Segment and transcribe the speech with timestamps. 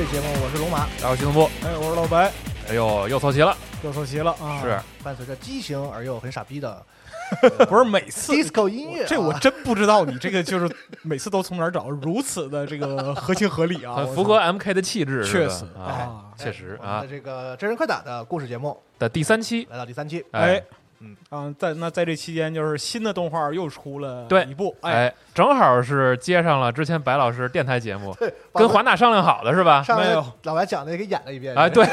[0.00, 2.32] 就 Story》节目，我是龙马，我是新东部，哎，我是老白，
[2.70, 4.62] 哎呦，又凑齐了，又凑齐了啊！
[4.62, 4.80] 是。
[5.04, 6.82] 伴随着畸形而又很傻逼的
[7.68, 13.92] 不是每次 disco 音乐啊，这我真不知道，你这个就是每次都从哪儿找如此的这个合情合理啊？
[14.00, 17.04] 我很符合 MK 的气质，确实啊，啊，确实啊。
[17.08, 20.62] 这个真人快打的故事节目的第三期，来到第三期，哎，
[21.00, 29.84] 嗯啊，在那在这期间，就是新的动画又出了对一部，哎，哎，正好是接上了之前白老师电台节目，对，跟华纳商量好的是吧？
[29.88, 31.86] 没有老白讲的给演了一遍，哎，对，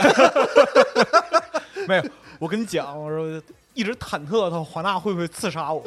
[1.88, 2.03] 没有，
[2.40, 3.41] 我跟你讲，我说
[3.73, 5.84] 一直忐忑他华纳会不会刺杀我？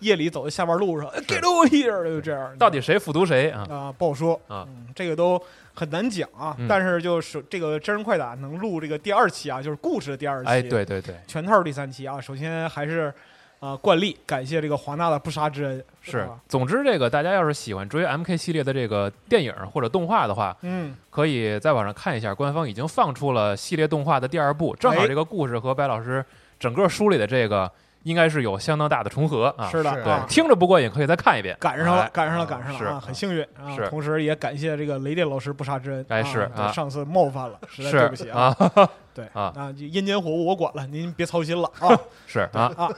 [0.00, 3.64] 夜里走在下班路上哎，get over here，就这样，到底谁复读谁啊？
[3.70, 5.40] 啊，不好说啊嗯，这个都
[5.74, 6.54] 很难讲啊。
[6.58, 12.20] 嗯但是就是这个真人快打能录这个第二期啊，就是故事的第二期，哎，，对对对，全套第三期啊。
[12.20, 13.12] 首先还是
[13.60, 16.28] 啊、惯例感谢这个华纳的不杀之恩，是。
[16.48, 26.24] 总之，这个大家要是喜欢追 MK 系列的这个电影或者动画的话，嗯，可以在网上看一下，官方已经放出了系列动画的第二部，正好哎这个故事和白老师
[26.58, 27.70] 整个书里的这个
[28.02, 29.68] 应该是有相当大的重合啊。
[29.70, 31.56] 是的，对啊，听着不过瘾，可以再看一遍。
[31.60, 33.74] 赶上了哎，赶上了，赶上了啊，很幸运啊。
[33.74, 38.54] 是同时也感谢这个雷电老师不杀之恩，哎是啊对上次冒犯了，实在是对不起啊。
[38.58, 41.98] 啊， 对啊那就阴间火物我管了，您别操心了啊。
[42.26, 42.90] 是啊，啊，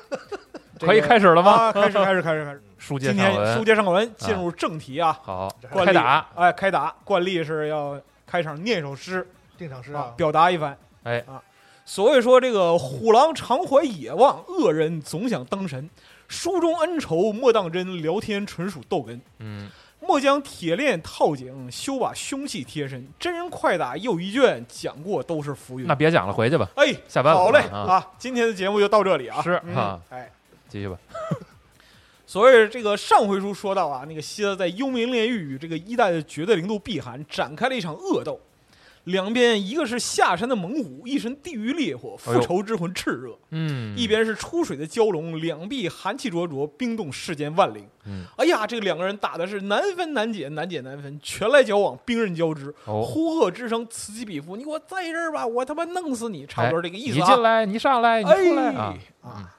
[0.78, 1.52] 这 可以开始了吗？
[1.52, 2.62] 啊，开始，开始，开始，开始。
[2.76, 5.18] 书接今天上文，书接上文，进入正题啊。
[5.22, 9.24] 好，开打，哎，开打，惯例是要开场念一首诗啊
[9.56, 10.76] 定场诗啊，，表达一番。
[11.04, 11.40] 哎啊，
[11.84, 15.88] 所以说这个虎狼常怀野望，恶人总想当神。
[16.26, 19.20] 书中恩仇莫当真，聊天纯属逗哏。
[19.40, 19.68] 嗯，
[20.00, 23.06] 莫将铁链套颈，休把凶器贴身。
[23.18, 25.86] 真人快打又一卷，讲过都是浮云。
[25.86, 26.68] 那别讲了，回去吧。
[26.76, 28.10] 哎，下班了好嘞啊啊！
[28.18, 29.42] 今天的节目就到这里啊。
[29.42, 30.32] 是嗯啊哎，
[30.68, 30.96] 继续吧。
[32.26, 38.40] 所以这个上回书说到啊，那个希拉在幽冥炼狱与这个一代的绝对零度碧寒展开了一场恶斗。
[39.04, 47.86] 两边一个是下山的猛虎，一身地狱烈火，复仇之魂炽热；嗯，一边是出水的蛟龙，两臂寒气灼灼，冰冻世间万灵。
[48.06, 54.56] 嗯，哎呀，这两个人打的是难分难解，难解难分，拳来脚往，兵刃交织，哦，呼喝之声此起彼伏。
[54.56, 56.46] 你给我在这儿吧，我他妈弄死你！
[56.46, 57.26] 差不多这个意思你啊。
[57.26, 59.54] 进来，你上来，你出来哎啊，啊，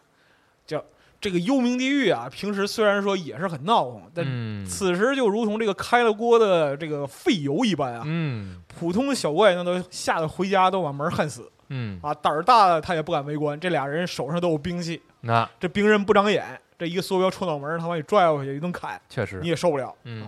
[0.66, 0.84] 叫
[1.22, 13.60] 这个幽冥地狱啊，平时虽然说也是很闹腾，但嗯，此时就如同这个开了锅的这个废油一般啊，嗯普通的小怪那都吓得回家都把门焊死嗯，啊，胆儿大的他也不敢围观。
[13.60, 19.94] 这俩人手上都有兵器，那这兵刃不长眼，这一个缩标戳脑门，他把你拽过去一顿砍，确实你，也受不了。
[20.04, 20.28] 嗯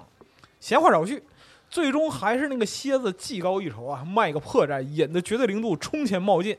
[0.59, 1.21] 闲话少叙，
[1.69, 6.57] 最终还是那个蝎子技高一筹啊，卖个破绽，引得绝对零度冲前冒进。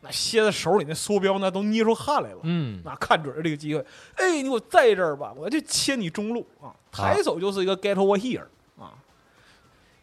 [0.00, 2.38] 那蝎子手里那缩标那都捏出汗来了。
[2.42, 3.84] 嗯，那看准了这个机会，
[4.16, 6.72] 哎，你给我在这儿吧，我就切你中路啊！
[6.90, 8.42] 抬手就是一个 get over here
[8.78, 8.92] 啊，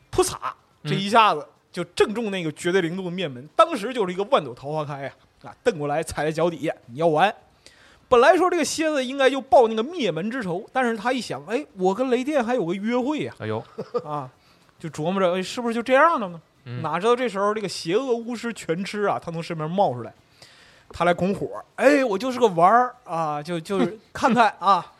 [0.10, 0.36] 扑嚓，
[0.84, 5.12] 这一下子就正中那个绝对零度的面门，当时就是一个万朵桃花开呀！
[5.44, 7.34] 啊，瞪过来踩在脚底下，你要完。
[8.08, 13.64] 本来说这个蝎子应该就报那个灭门之仇，但是他一想，哎，我跟雷电还有个约会呀，哎呦，
[14.04, 14.30] 啊，
[14.78, 16.42] 就琢磨着，哎，是不是就这样了呢？
[16.66, 20.14] 嗯哪知道这时候这个邪恶巫师全吃啊，他从身边冒出来，
[20.90, 24.92] 他来拱火，哎，我就是个玩儿啊，就就是看看啊，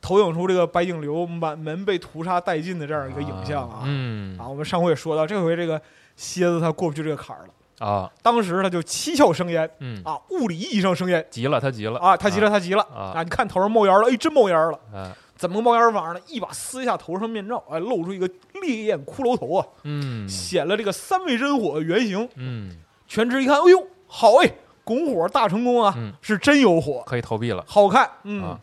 [0.00, 3.82] 投影出这个白井流满门被屠杀殆尽的这样一个影像啊。
[3.84, 4.38] 嗯。
[4.38, 5.80] 啊，我们上回也说到，这回这个
[6.16, 11.24] 蝎子他过不去这个坎儿了，啊，当时他就七窍生烟嗯，啊，物理意义上生烟。
[11.30, 11.98] 急了，他急了。
[12.00, 12.82] 啊，他急了，他急了。
[12.84, 13.12] 啊。
[13.16, 14.80] 啊，你看头上冒烟了，哎，真冒烟了。
[14.92, 16.20] 哎，怎么冒烟法呢？
[16.26, 18.28] 一把撕下头上面罩，哎，露出一个
[18.62, 20.28] 烈焰骷髅头啊，嗯。
[20.28, 22.28] 显了这个三昧真火的原型。
[22.36, 24.50] 嗯，全职一看，哎呦，好哎，
[24.82, 26.12] 拱火大成功啊，嗯。
[26.20, 27.64] 是真有火，可以投币了。
[27.68, 28.10] 好看。
[28.24, 28.58] 嗯，啊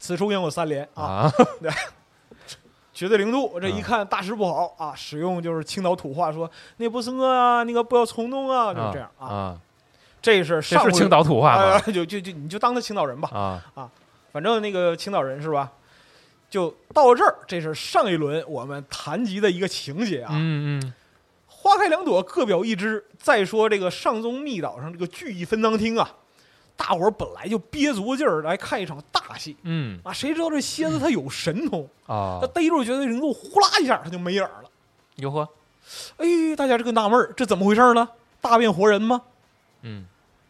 [0.00, 1.32] 此处应有三连啊，啊，
[2.92, 3.60] 绝对零度。
[3.60, 9.28] 这一看大事不好啊，使用就是青岛土话说，那不是我啊，那个不要冲动啊，就是这样啊。
[9.28, 9.60] 啊，
[10.20, 11.78] 这是这是青岛土话？
[11.92, 13.88] 就就就你就当他青岛人吧，啊，
[14.32, 15.70] 反正那个青岛人是吧？
[16.48, 20.30] 就到这儿，这是上一轮我们谈及的一个情节啊。
[20.32, 20.94] 嗯嗯
[21.46, 23.04] 花开两朵，各表一枝。
[23.18, 26.10] 再说这个上宗密岛上这个聚义分赃厅啊，
[26.80, 34.70] 大伙儿本来就憋足劲儿来看一场大戏嗯啊，谁知道这蝎子它有神通，啊它，逮住绝对零度，呼啦一下他就没影儿了。
[35.16, 35.46] 哟呵，
[36.16, 38.08] 哎，大家这个纳闷儿，这怎么回事呢？
[38.40, 39.20] 大变活人吗？
[39.82, 40.06] 嗯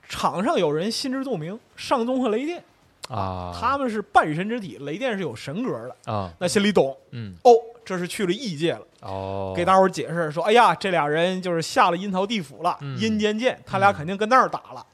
[0.09, 2.63] 场上有人心知肚明，上宗和雷电
[3.09, 5.73] 啊，他们是半神之体，雷电是有神格
[6.05, 7.51] 的，啊，那心里懂嗯哦，
[7.85, 8.83] 这是去了异界了。
[9.01, 14.87] 哦，给大伙儿解释说：“哎呀，这俩人就是下了阴曹地府了，嗯阴间见，他俩肯定跟那儿打了啊！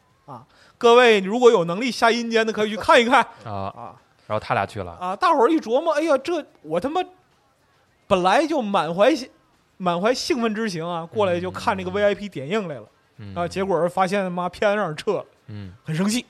[0.78, 3.22] 各位如果有能力下阴间的，可以去看一看。
[3.44, 3.96] 啊，啊。
[4.26, 5.14] 然后他俩去了，啊！
[5.14, 7.00] 大伙儿一琢磨，哎呀，这我他妈
[8.08, 9.28] 本来就满怀兴
[9.76, 12.86] 满怀兴奋之情啊，过来就看这个 VIP 点映来了。
[13.18, 13.32] 嗯。
[13.34, 15.72] 啊，结果发现他妈片子让人撤了，嗯。
[15.84, 16.26] 很生气。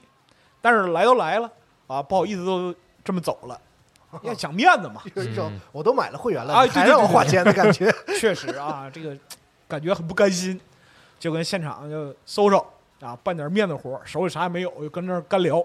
[0.60, 1.50] 但是来都来了
[1.86, 3.58] 啊，不好意思都这么走了，
[4.22, 5.00] 要讲面子嘛。
[5.14, 7.90] 有一种嗯我都买了会员了，还让我花钱的感觉。
[8.20, 9.16] 确实啊，这个
[9.66, 10.60] 感觉很不甘心，
[11.18, 12.66] 就跟现场就搜搜
[13.00, 15.64] 啊，办点面子活儿，手里啥也没有，就跟那儿干聊。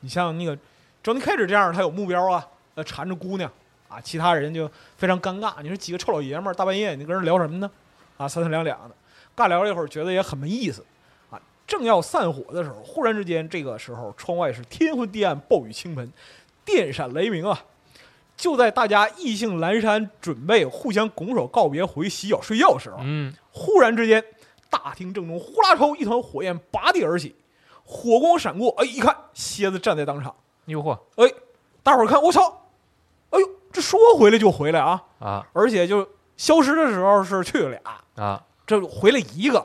[0.00, 0.56] 你像那个
[1.02, 3.50] Johnny Cage 这样，他有目标啊，呃，缠着姑娘
[3.88, 5.62] 啊，其他人就非常尴尬。
[5.62, 7.70] 你说几个臭老爷们儿大半夜你跟人聊什么呢？
[8.16, 8.94] 啊，三三两两的，
[9.36, 10.84] 尬聊了一会儿，觉得也很没意思
[11.30, 11.40] 啊。
[11.66, 16.10] 正要散伙的时候，忽然之间，这个时候窗外是天昏地暗，暴雨倾盆，
[16.64, 17.62] 电闪雷鸣啊！
[18.36, 24.22] 就在大家意兴阑珊，准备互相拱手告别回洗脚睡觉的时候，嗯忽然之间，
[24.70, 27.34] 大厅正中呼啦抽一团火焰拔地而起，
[27.84, 30.34] 火光闪过，哎，一看蝎子站在当场，
[30.66, 31.24] 哟呵哎，
[31.82, 32.68] 大伙儿看，我操，
[33.30, 35.46] 哎呦，这说回来就回来啊，啊。
[35.52, 39.64] 而且就消失的时候是去了俩，啊，这回来一个，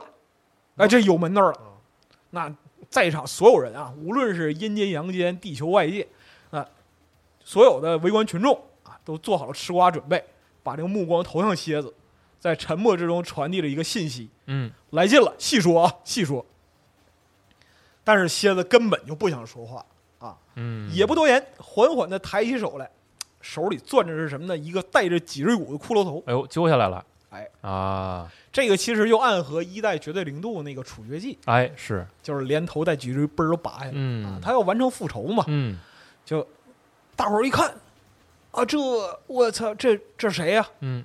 [0.76, 1.58] 哎，这有门道了。
[2.30, 2.54] 那
[2.88, 6.06] 在场所有人啊，无论是阴间、阳间、地球外界，
[6.50, 6.66] 啊，
[7.44, 8.54] 所有的围观群众
[8.84, 10.24] 啊，都做好了吃瓜准备，
[10.62, 11.92] 把这个目光投向蝎子，
[12.42, 14.68] 在沉默之中传递了一个信息：嗯。
[14.90, 16.44] 来劲了，细说啊，细说。
[18.02, 19.86] 但是蝎子根本就不想说话
[20.18, 22.90] 啊，嗯，也不多言，缓缓地抬起手来，
[23.40, 24.58] 手里攥着是什么呢？
[24.58, 26.20] 一个带着脊椎骨的骷髅头。
[26.26, 27.48] 哎呦揪下来了，哎。
[27.60, 33.90] 啊，这个其实又暗合一代绝对零度那个处决技，哎是，就是连头带脊椎嘣儿都拔下来。
[33.90, 35.78] 啊嗯，他要完成复仇嘛，嗯。
[36.24, 36.44] 就
[37.14, 37.72] 大伙儿一看，
[38.50, 38.76] 啊，这
[39.28, 41.04] 我操，这这谁呀、嗯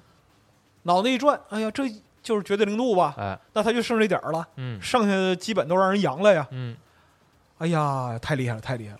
[0.87, 1.83] 脑子一转，哎呀，这
[2.23, 3.13] 就是绝对零度吧？
[3.17, 6.47] 哎那他就剩这点儿了，嗯剩下的基本都让人扬了呀。
[6.51, 6.75] 嗯
[7.59, 8.99] 哎呀，太厉害了，太厉害了！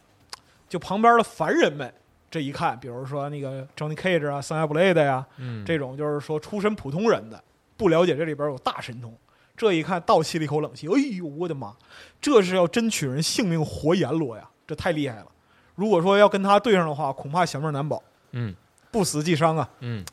[0.68, 1.92] 就旁边的凡人们
[2.30, 7.42] 这一看，比如说那个 Johnny Cage 啊、三亚 Blade 呀，嗯，这种就是说出身普通人的
[7.78, 9.16] 不了解这里边有大神通。
[9.56, 11.74] 这一看，倒吸了一口冷气，哎呦，我的妈！
[12.20, 15.28] 这是要争取人性命活阎罗呀，这太厉害了。
[15.76, 18.02] 如果说要跟他对上的话，恐怕小命难保，
[18.32, 18.56] 嗯
[18.90, 19.70] 不死即伤啊。
[19.82, 20.04] 嗯，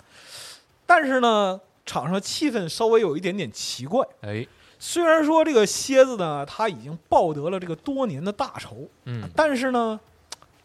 [0.86, 4.06] 但是呢，场上气氛稍微有一点点奇怪。
[4.22, 4.46] 哎，
[4.78, 9.98] 虽然说这个蝎子呢，他已经报得了这个多年的大仇，嗯但是呢，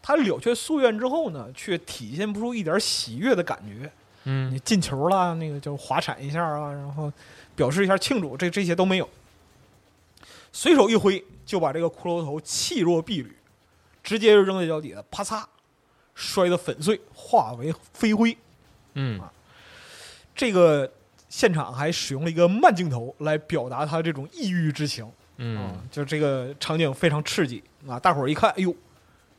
[0.02, 3.90] 他了却夙愿之后呢，却体现不出一点喜悦的感觉。
[4.22, 7.10] 你嗯进球了，那个就滑铲一下啊，然后
[7.56, 9.08] 表示一下庆祝，这这些都没有。
[10.52, 13.34] 随手一挥，就把这个骷髅头弃若敝履，
[14.02, 15.42] 直接就扔在脚底下，啪嚓，
[16.14, 18.36] 摔得粉碎，化为飞灰。
[18.94, 19.18] 嗯
[20.34, 20.90] 这个
[21.28, 25.04] 现场还使用了一个慢镜头来表达他这种抑郁之情。
[25.04, 27.98] 啊嗯，就这个场景非常刺激啊！
[27.98, 28.76] 大伙儿一看，哎呦，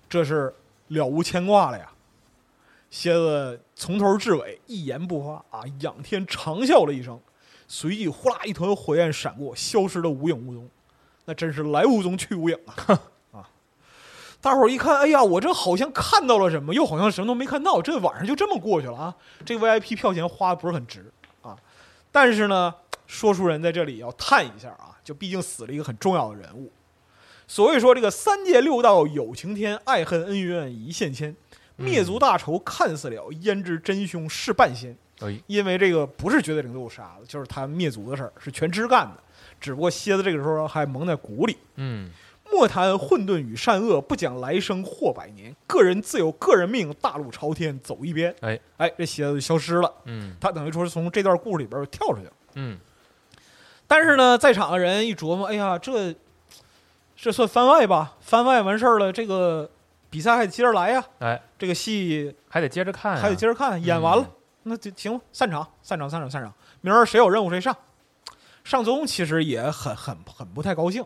[0.10, 0.52] 这是
[0.88, 1.92] 了无牵挂了呀！
[2.90, 7.20] 蝎子从头至尾一言不发啊，仰天长啸了一声，
[7.68, 10.68] 随即呼啦一团火焰闪过，消失的无影无踪。
[11.26, 13.00] 那真是来无踪去无影啊！
[14.42, 14.44] 啊！
[14.44, 19.16] 大伙儿一看，哎呀，我这好像看到了什么，又好像什么都没看到，这晚上就这么过去了啊！
[19.46, 21.56] 这个 VIP 票钱花的不是很值啊！
[22.12, 22.74] 但是呢，
[23.06, 26.72] 说书人在这里要叹一下啊，就毕竟死了一个很重要的人物。
[27.48, 31.36] 所以说这个三界六道有情天，爱恨恩怨一线牵，
[31.76, 34.98] 灭族大仇看似了，焉知真凶是半仙？
[35.20, 39.18] 哎，因为这个不是绝对零度杀的，就是他灭族的事儿，是全知干的。
[39.60, 41.58] 只不过蝎子这个时候还蒙在鼓里。
[41.76, 42.10] 嗯
[42.52, 45.56] 莫谈混沌与善恶，不讲来生或百年。
[45.66, 48.36] 个人自有个人命，大路朝天走一边。
[48.42, 49.92] 哎哎，这蝎子就消失了。
[50.06, 52.34] 嗯他等于说是从这段故事里边跳出去了。
[52.56, 52.78] 嗯
[53.88, 56.16] 但是呢，在场的人一琢磨，哎呀，这
[57.16, 58.16] 这算番外吧？
[58.22, 59.70] 番外完事儿了，这个
[60.10, 64.30] 比赛还得接着来呀，哎，这个戏还得接着看呀，还得接着看，演完了，
[64.64, 66.54] 那就行了，散场，散场，散场，散场。
[66.82, 67.76] 明儿谁有任务谁上。
[68.64, 71.04] 上宗其实也很很很不太高兴，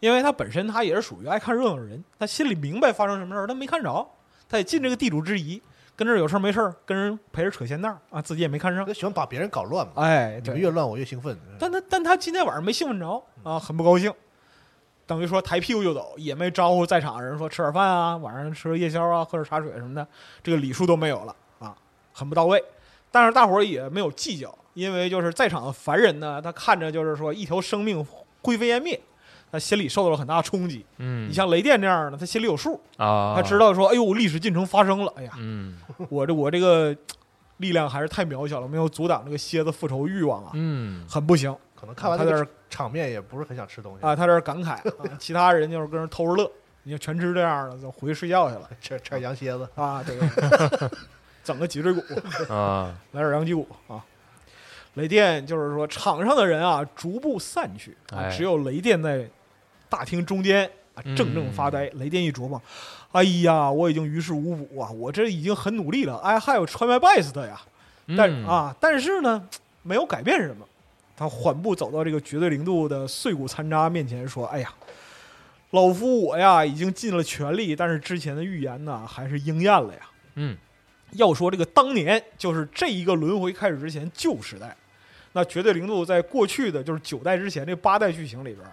[0.00, 4.06] 因为他本身他也是属于爱看热闹的人，他心里明白发生什么事儿，他没看着，
[4.48, 5.62] 他也尽这个地主之谊，
[5.94, 8.84] 跟这儿有事儿没事儿跟人陪着扯闲蛋儿啊，自己也没看上。
[8.84, 11.38] 他喜欢把别人搞乱嘛，哎，对你们，越乱我越兴奋。
[11.58, 14.12] 但他但他今天晚上没兴奋着啊，很不高兴，
[15.06, 20.06] 等于说抬屁股就走，也没招呼在场的人说吃点饭啊，晚上吃个夜宵啊，喝点茶水什么的，
[20.42, 21.76] 这个礼数都没有了啊，
[22.12, 22.64] 很不到位。
[23.10, 28.06] 但是大伙儿也没有计较，因为就是在场的凡人呢，他看着就是说一条生命
[28.42, 28.98] 灰飞烟灭，
[29.50, 30.84] 他心里受到了很大的冲击。
[30.98, 35.78] 嗯，你像雷电这样的，他心里有数，啊，他知道说，哎呦，历史进程发生了，哎呀，嗯
[36.08, 36.96] 我这我这个
[37.58, 41.54] 力量还是太渺小了，没有阻挡这个蝎子复仇欲望啊，嗯很不行。
[41.74, 46.50] 可能看完他在这儿场面也不是很想吃东西啊，，他这儿感慨啊，其他人就是跟人偷着乐，
[46.82, 50.18] 你就全吃这样的，就回去睡觉去了 吃吃羊蝎子，啊，对，
[51.42, 52.00] 整个脊椎骨，
[52.52, 54.04] 啊，来点羊脊骨啊。
[54.94, 57.96] 雷电就是说，场上的人啊逐步散去，
[58.36, 59.26] 只有雷电在
[59.90, 61.88] 大厅中间啊嗯怔怔发呆。
[61.96, 62.62] 雷电一琢磨，
[63.12, 67.60] 哎呀，我已经于事无补啊，我这已经很努力了，I have try my best 呀，
[68.16, 69.46] 但、嗯，啊，但是呢，
[69.82, 70.66] 没有改变什么。
[71.16, 74.72] 他缓步走到这个绝对零度的碎骨残渣面前，说：“哎呀，
[75.72, 80.00] 老夫我呀，已经尽了全力，但是之前的预言呢，还是应验了呀。
[80.36, 80.56] 嗯
[81.12, 84.74] 要说这个当年，就是这一个轮回开始之前旧时代，
[85.32, 88.64] 那绝对零度在过去的就是九代之前这八代剧情里边，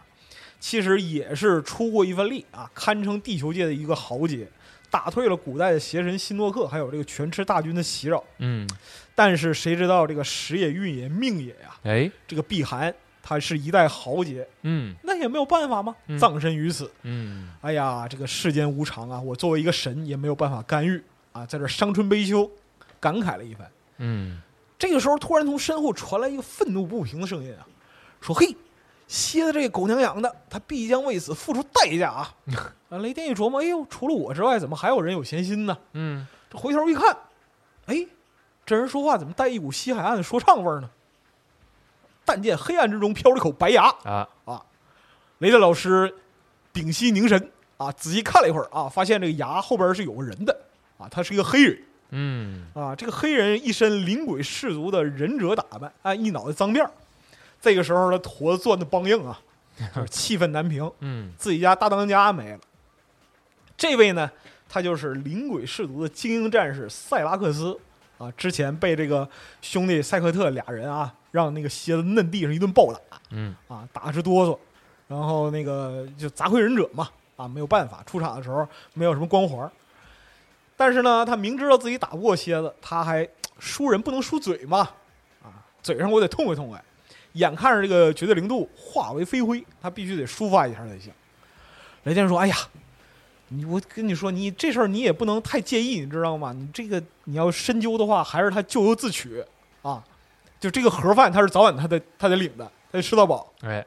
[0.59, 4.47] 其实也是出过一份力啊，堪称地球界的一个豪杰，
[4.89, 8.23] 打退了古代的邪神辛诺克，还有这个全吃大军的袭扰。
[8.39, 8.67] 嗯，
[9.13, 15.95] 但是谁知道这个时也运也命也呀、哎，这个碧寒他是一代豪杰，嗯那也没有办法吗？
[16.07, 16.89] 嗯葬身于此。
[17.03, 19.19] 嗯哎呀，这个世间无常啊！
[19.19, 21.01] 我作为一个神也没有办法干预
[21.33, 22.49] 啊，在这伤春悲秋，
[22.99, 23.69] 感慨了一番。
[23.97, 24.41] 嗯，
[24.79, 27.67] 这个时候，突然从身后传来一个愤怒不平的声音啊，
[28.21, 28.55] 说：“嘿，
[29.07, 32.33] 蝎子这个狗娘养的，他必将为此付出代价啊！”
[32.89, 35.77] 啊，雷电一琢磨，哎呦，除了我之外，怎么还有人有闲心呢？
[35.93, 37.17] 嗯，这回头一看，
[37.87, 38.05] 哎，
[38.65, 40.89] 这人说话怎么带一股西海岸的说唱味儿呢？
[42.23, 44.27] 但见黑暗之中飘着口白牙，啊，
[45.39, 46.13] 雷电老师
[46.73, 50.57] 屏息凝神啊，仔细看了一会儿啊，发现这个牙后边是有个人的
[50.97, 56.91] 啊，他是一个黑人嗯啊，这个黑人一身灵鬼氏族的忍者打扮，啊，一脑袋脏辫儿
[57.61, 59.39] 这个时候他驼子攥的梆硬啊，
[59.95, 62.59] 就 是气愤难平，嗯自己家大当家没了。
[63.75, 64.29] 这位呢，
[64.67, 67.77] 他就是灵鬼氏族的精英战士塞拉克斯
[68.17, 69.27] 啊，之前被这个
[69.61, 72.99] 兄弟塞克特俩人啊，让那个蝎子嫩地上一顿暴打
[73.29, 74.57] 嗯啊，打直哆嗦，
[75.07, 79.69] 然后那个就杂烩忍者嘛啊，没有办法，出场的时候没有什么光环。
[80.75, 83.27] 但是呢，他明知道自己打不过蝎子，他还
[83.59, 84.79] 输人不能输嘴嘛，
[85.43, 86.83] 啊，嘴上我得痛快痛快。
[87.33, 91.11] 眼看着这个绝对零度化为飞灰，他必须得抒发一下才行。
[92.03, 92.55] 雷电说：“哎呀，
[93.49, 96.53] 你我跟你说，你这事儿你也不能太介意，你知道吗？
[96.53, 99.43] 你这个你要深究的话，还是他咎由自取
[99.81, 100.03] 啊。
[100.59, 103.85] 就这个盒饭，他是早晚他得他得领的，他得吃到饱。”哎，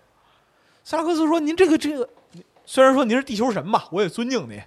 [0.85, 2.09] 萨拉克斯说：“您这个这个，
[2.65, 4.61] 虽然说您是地球神吧，我也尊敬您，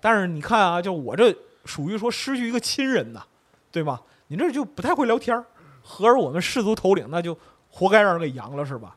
[0.00, 1.34] 但是你看啊，就我这
[1.64, 3.22] 属于说失去一个亲人呐，
[3.70, 4.00] 对吧？
[4.28, 5.44] 您这就不太会聊天儿，
[5.82, 7.36] 合着我们氏族头领那就
[7.70, 8.96] 活该让人给扬了，是吧？”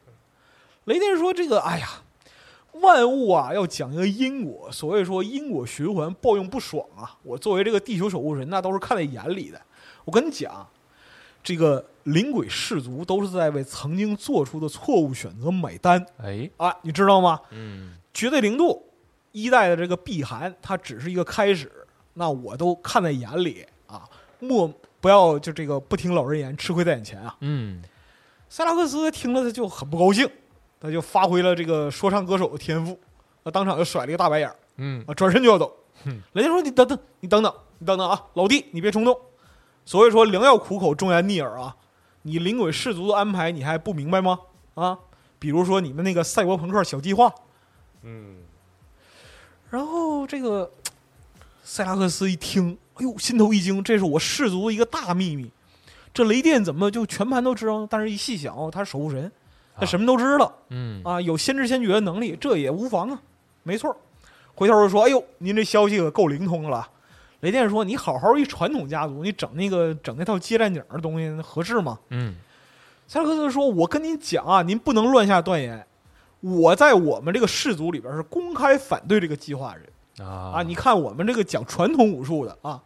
[0.86, 1.88] 雷电说：“这个，哎呀，
[2.74, 7.15] 万物啊要讲一个因果，所谓说因果循环，报应不爽啊。
[7.24, 9.62] 我作为这个地球守护神，那都是看在眼里的。
[10.03, 10.68] 我跟你讲，
[11.42, 17.39] 这个灵鬼氏族都是在为曾经做出的错误选择买单。”哎，啊，你知道吗？
[17.51, 18.86] 嗯，绝对零度
[19.32, 21.72] 一代的这个碧寒，它只是一个开始，
[22.15, 27.36] 那我都看在眼里啊，莫不要就这个不听老人言，吃亏在眼前啊。
[27.39, 27.82] 嗯，
[28.53, 30.29] 塞拉克斯听了他就很不高兴，
[30.79, 33.00] 他就发挥了这个说唱歌手的天赋，
[33.43, 36.22] 他当场就甩了一个大白眼儿嗯，啊，转身就要走哼。
[36.33, 39.19] 人家说你等等，你等等，你等等啊，老弟，你别冲动。
[39.86, 41.75] 所以说良药苦口，忠言逆耳啊，
[42.22, 44.38] 你灵鬼氏族的安排你还不明白吗？
[44.75, 45.00] 啊，
[45.39, 47.33] 比如说你们那个赛博朋克小计划，
[48.03, 48.36] 嗯，
[49.72, 50.72] 然后这个
[51.63, 55.51] 塞拉克斯一听，哎呦，心头一惊，这是我氏族的一个大秘密。
[56.13, 57.88] 这雷电怎么就全盘都知道呢？
[57.89, 59.32] 但是一细想，哦他是守护神，
[59.75, 63.20] 他啊什么都知道嗯，啊，有先知先觉的能力，这也无妨啊。
[63.63, 63.96] 没错，
[64.55, 66.88] 回头就说：“哎呦，您这消息可够灵通了。”
[67.41, 72.36] 雷电说：“你好好一传统家族，你整那个整那套接战警的东西合适吗？”嗯，
[73.08, 75.86] 塞克斯说：“我跟您讲啊，您不能乱下断言。
[76.41, 79.89] 我在我们这个氏族里边是公开反对这个计划的人。”
[80.27, 82.79] 啊啊，你看我们这个讲传统武术的啊，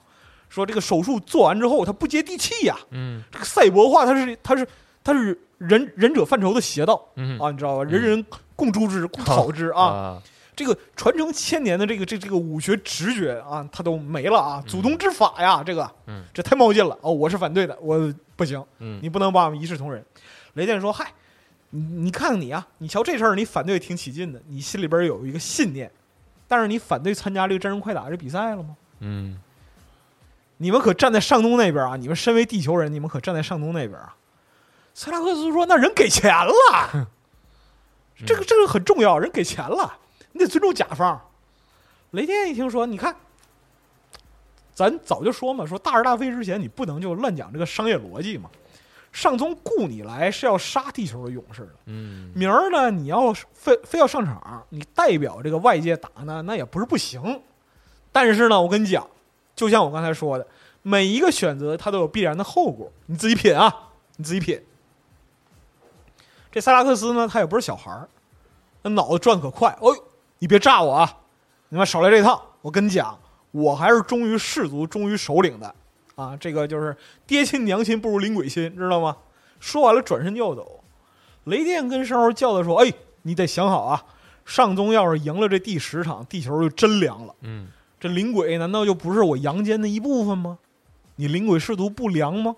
[0.50, 4.68] 说这个手术做完之后它不接地气呀、嗯这个赛博化它是它是
[5.04, 7.84] 它是忍忍者范畴的邪道嗯啊，你知道吧？
[7.84, 8.26] 人人
[8.56, 9.84] 共诛之，共讨之啊。
[9.84, 10.24] 啊，
[10.56, 14.64] 这个传承千年的这个这这个武学直觉啊，它都没了啊！
[14.68, 17.12] 祖宗之法呀，这个嗯这太冒进了哦！
[17.12, 20.04] 我是反对的，我不行，嗯，你不能把我们一视同仁。
[20.54, 21.14] 雷电说：“嗨，
[21.70, 25.92] 你你看看你啊，你瞧这事儿，你反对挺起劲的，你心里边有一个信念，
[26.48, 28.76] 但是你反对参加这个真人快打这比赛了吗？
[29.02, 29.40] 嗯，
[30.58, 31.96] 你们可站在上东那边啊！
[31.96, 34.16] 你们身为地球人，你们可站在上东那边啊！”
[34.94, 37.08] 塞拉克斯说：“那人给钱了，
[38.26, 39.98] 这个这个很重要，人给钱了，
[40.32, 41.22] 你得尊重甲方。”
[42.12, 43.16] 雷电一听说，你看，
[44.74, 48.50] 咱早就说嘛，说大是大非之前，你不能就乱讲这个商业逻辑嘛。
[49.12, 57.42] 上宗雇你来是要杀地球的勇士的，嗯，明儿呢你要是非非要上场，你代表这个外界打呢，那也不是不行。
[58.12, 59.08] 但是呢，我跟你讲，
[59.58, 60.48] 就像我刚才说的，
[60.84, 64.64] 每一个选择它都有必然的后果，你自己品啊，你自己品。
[66.52, 68.08] 这塞拉克斯呢，他也不是小孩儿，
[68.84, 69.70] 那脑子转可快。
[69.72, 70.06] 哎呦，
[70.40, 71.18] 你别炸我啊！
[71.70, 72.42] 你妈少来这套！
[72.62, 73.20] 我跟你讲，
[73.52, 75.74] 我还是忠于氏族、忠于首领的
[76.16, 76.38] 啊。
[76.38, 79.18] 这个就是爹亲娘亲不如灵鬼亲，知道吗？
[79.60, 80.84] 说完了，转身就要走。
[81.46, 82.94] 雷电跟声猴叫的说：“哎，
[83.24, 84.06] 你得想好啊！
[84.46, 87.36] 上宗要是赢了这第十场，地球就真凉了。
[87.42, 87.68] 嗯，
[88.00, 90.60] 这灵鬼难道就不是我阳间的一部分吗？
[91.16, 92.56] 你灵鬼氏族不良吗？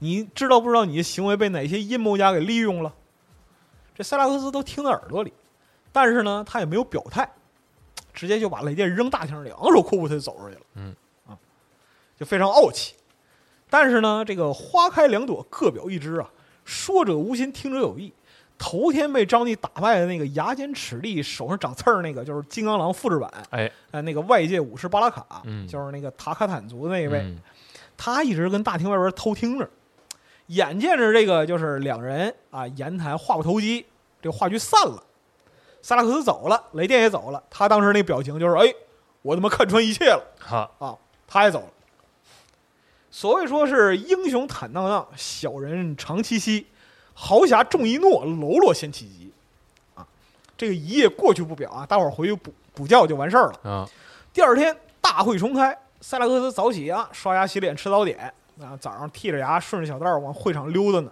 [0.00, 2.94] 你知道不知道你的行为被哪些阴谋家给利用了？”
[3.96, 5.32] 这塞拉克斯都听在耳朵里，
[5.90, 7.28] 但是呢，他也没有表态，
[8.12, 10.60] 直接就把雷电扔大厅里，昂首阔步他就走出去了。
[10.74, 10.94] 嗯，
[11.26, 11.36] 啊，
[12.16, 12.94] 就非常傲气。
[13.68, 16.30] 但是呢，这个花开两朵，各表一枝啊。
[16.64, 18.12] 说者无心，听者有意。
[18.58, 23.32] 头天被张帝打败的那个牙尖齿利、手上长刺儿那个，就是金刚狼复制版。
[23.50, 27.38] 哎，呃，那个外界武士巴拉卡，嗯就是那个塔卡坦族的那一位，嗯
[27.96, 29.68] 他一直跟大厅外边偷听着。
[30.48, 33.86] 眼见着这个就是两人啊言谈话不投机，
[34.20, 35.02] 这个话剧散了。
[35.82, 38.74] 萨拉克斯走了，雷电也走了，他当时那表情就是哎，
[39.22, 40.96] 我他妈看穿一切了哈，啊！
[41.26, 41.68] 他也走了。
[43.10, 46.66] 所谓说是英雄坦荡荡，小人长戚戚，
[47.20, 49.32] 豪侠重一诺，喽啰先起急
[49.96, 50.06] 啊！
[50.56, 53.70] 这个一夜过去不表啊，大伙儿回去补补觉就完事儿了。
[53.70, 53.90] 啊，
[54.32, 61.10] 第二天大会重开，塞拉克斯早起啊，刷牙洗脸吃早点啊，早上剔着牙顺着小道儿往会场溜达呢。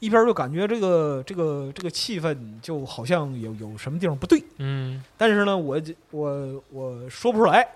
[0.00, 7.66] 一边就感觉这个这个这个气氛就好像有有什么地方不对，嗯，但是呢，我我我说不出来。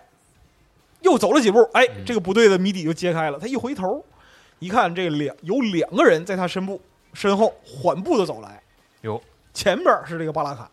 [1.02, 3.38] 又走了几步，哎，嗯这个不对的谜底就揭开了。
[3.38, 4.04] 他一回头，
[4.58, 6.80] 一看这两有两个人在他身部
[7.18, 8.62] 身后缓步的走来，
[9.00, 9.20] 有
[9.52, 10.70] 前边是这个巴拉卡，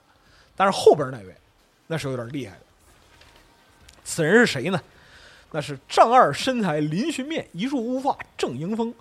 [0.55, 1.35] 但是后边那位
[1.87, 2.61] 那是有点厉害的。
[4.03, 4.79] 此人是谁呢？
[5.49, 8.93] 那是丈二身材嶙峋面，一束乌发正迎风，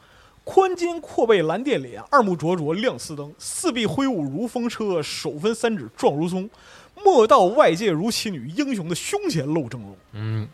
[0.43, 6.49] 宽肩阔背蓝靛脸，二目灼灼亮似灯，四臂挥舞如风车，手分三指壮如松。
[6.95, 9.95] 莫道外界如其女，英雄的胸前露峥嵘。
[10.13, 10.49] 嗯，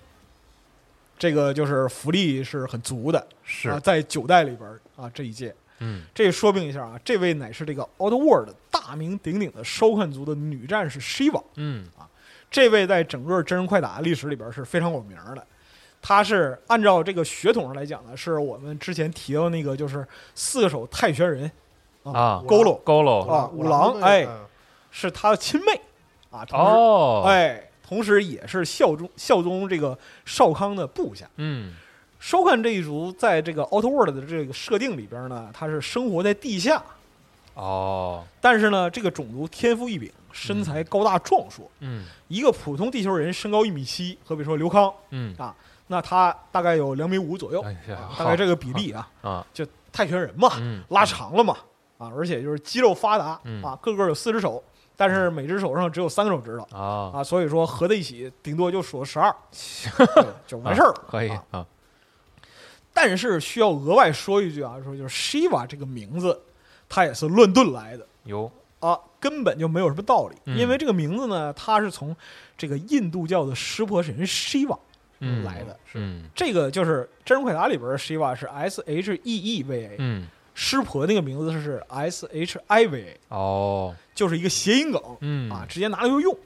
[1.16, 11.42] 这个就是福利是很足的是啊，，在九代里边啊这一届，嗯这说明一下啊，这位乃是这个 Outworld 大名鼎鼎的烧炭族的女战士 Shiva。
[11.56, 12.08] 嗯啊
[12.50, 15.46] 这位在整个真人快打历史里边是非常有名的。
[16.02, 21.50] 他是按照这个血统上来讲呢，是我们之前提到那个就是四手太玄人
[22.02, 24.26] 啊佝偻佝偻啊五五郎哎
[24.90, 25.80] 是他的亲妹
[26.30, 31.28] 啊，同时、哦，，哎，同时也是效忠效忠这个少康的部下。
[31.36, 31.74] 嗯
[32.20, 36.80] 收看这一族在这个 Outworld 的这个设定里边呢，它是生活在地下，
[37.54, 41.68] 哦，但是呢，这个种族天赋异禀，身材高大壮硕。
[41.80, 42.04] 嗯。
[42.28, 45.34] 一个普通地球人身高一米七，和比说刘康，嗯，
[45.88, 47.64] 那他大概有两米五左右，
[48.16, 49.46] 大概这个比例啊，啊，
[49.90, 51.56] 泰拳人嘛，嗯，拉长了嘛，
[51.98, 53.60] 啊，而且就是肌肉发达嗯。
[53.64, 54.62] 啊，个个有四只手，
[54.94, 59.34] 但是每只手上只有三个手指头啊，啊，所以说合在一起顶多就数十二，
[60.46, 61.04] 就完事儿了。
[61.10, 61.44] 可以啊。
[61.50, 61.66] 啊，
[62.92, 66.40] 但是需要额外说一句啊，说就是 Shiva 这个名字，
[66.88, 68.06] 它也是乱炖来的。
[68.24, 68.50] 有，
[68.80, 70.58] 啊，根本就没有什么道理，嗯。
[70.58, 72.14] 因为这个名字呢，它是从
[72.58, 74.78] 这个印度教的湿婆神 Shiva
[75.20, 75.78] 嗯，来的。
[75.94, 76.24] 嗯。
[76.34, 85.50] 这个就是《真人快打》里边的 Shiva 是 S H E E V A，、嗯，湿婆那个名字是 S H I V A，哦，就是一个谐音梗、嗯。
[85.50, 86.36] 啊，直接拿来就用。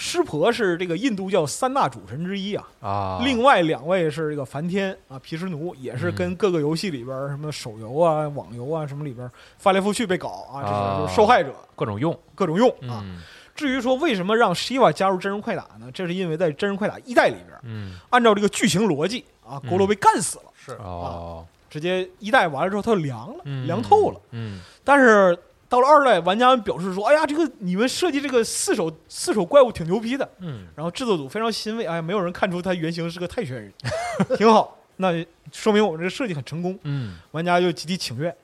[0.00, 10.94] 湿婆是这个印度教三大主神之一啊，啊，另外两位是这个梵天啊、毗湿奴，也是跟各个游戏里边儿什么手游啊、网游啊什么里边儿翻来覆去被搞啊，这啊。
[10.94, 12.16] 是就是受害者，各种用。
[12.36, 13.02] 各种用啊。
[13.02, 13.20] 嗯。
[13.56, 15.90] 至于说为什么让 Shiva 加入真人快打呢？
[15.92, 19.68] 这是因为在真人快打一代里边，嗯，按照这个剧情逻辑啊，嗯。
[19.68, 20.74] 佝偻被干死了，是。
[20.74, 23.66] 哦，直接一代完了之后他就凉了，嗯。
[23.66, 24.20] 凉透了。
[24.30, 24.60] 嗯。
[24.84, 25.36] 但是
[25.68, 30.28] 到了二代，玩家们表示说：“哎呀，这个你们设计这个四手四手怪物挺牛逼的。
[30.38, 33.72] 嗯”然后制作组非常欣慰，哎呀，没有人看出他原型是个泰拳人，
[34.36, 34.76] 挺好。
[34.96, 38.34] 那说明我们这个设计很成功，嗯玩家就集体请愿，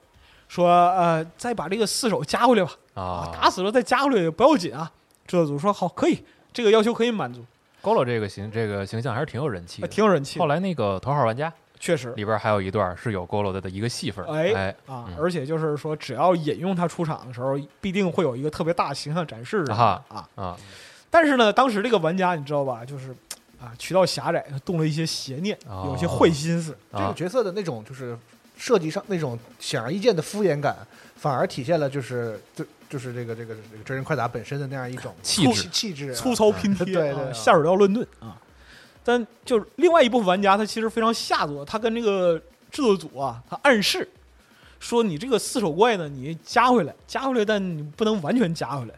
[0.49, 2.73] 说呃，再把这个四手加回来吧。
[2.95, 4.91] 啊，打死了再加回来也不要紧啊。
[5.27, 7.45] 制作组说好，可以，这个要求可以满足，
[7.81, 9.89] 高老这个形这个形象还是挺有人气啊的。
[9.89, 10.41] 挺有人气的。
[10.41, 11.53] 后来那个头号玩家
[11.85, 20.27] 确实，里边还有一段是有佝偻的的一个戏份儿，哎哎啊嗯，而且就是说，只要引用他出场的时候，必定会有一个特别大的形象展示啊啊。
[20.35, 20.57] 啊，
[21.11, 23.15] 但是呢，当时这个玩家你知道吧，就是
[23.61, 25.91] 啊，渠道狭窄，动了一些邪念，哦。
[25.93, 26.73] 有些坏心思。
[26.91, 26.97] 啊。
[26.97, 28.17] 这个角色的那种就是
[28.57, 30.75] 设计上那种显而易见的敷衍感，
[31.17, 35.69] 反而体现了就是就就是这个这个这个真人快打本身的那样一种气质。
[35.69, 36.15] 气质啊。
[36.15, 37.35] 粗糙拼贴，啊对对。
[37.35, 38.41] 下水道乱炖啊。
[39.05, 42.39] 但就是另外一部分玩家，他其实非常下作，他跟这个
[42.71, 44.09] 制作组啊，他暗示
[44.81, 48.95] 说你这个四手怪呢，你加回来，加回来，但你不能完全加回来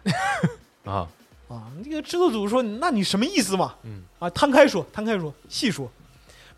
[0.92, 1.08] 啊，
[1.48, 1.66] 啊。
[1.84, 3.74] 这个制作组说，那你什么意思嘛？
[3.84, 5.90] 嗯啊，摊开说，摊开说，细说。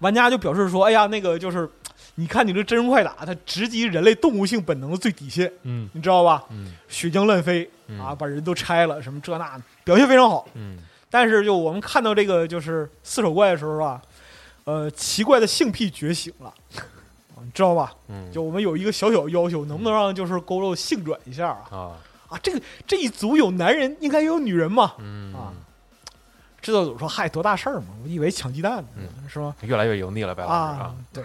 [0.00, 1.68] 玩家就表示说，哎呀，那个就是，
[2.14, 6.44] 你看你这真人快打，它直击人类动物性本能的最底线，嗯你知道吧？
[6.50, 10.46] 嗯血浆乱飞嗯啊，把人都拆了，什么这那的，表现非常好。
[10.54, 10.78] 嗯
[11.10, 14.00] 但是就我们看到这个就是四手怪的时候啊，
[14.64, 16.48] 呃，奇怪的性癖觉醒了，
[17.34, 17.94] 啊你知道吧？
[18.08, 21.66] 嗯，就我们有一个小小要求，能不能让就是勾肉性转一下啊？
[21.70, 21.78] 啊
[22.28, 24.92] 啊，这个这一组有男人，应该也有女人嘛？
[24.98, 25.52] 嗯啊
[26.60, 27.86] 制作组说：“嗨，多大事儿嘛！
[28.02, 29.54] 我以为抢鸡蛋呢，嗯是吧？
[29.62, 31.24] 越来越油腻了，白老师啊，对，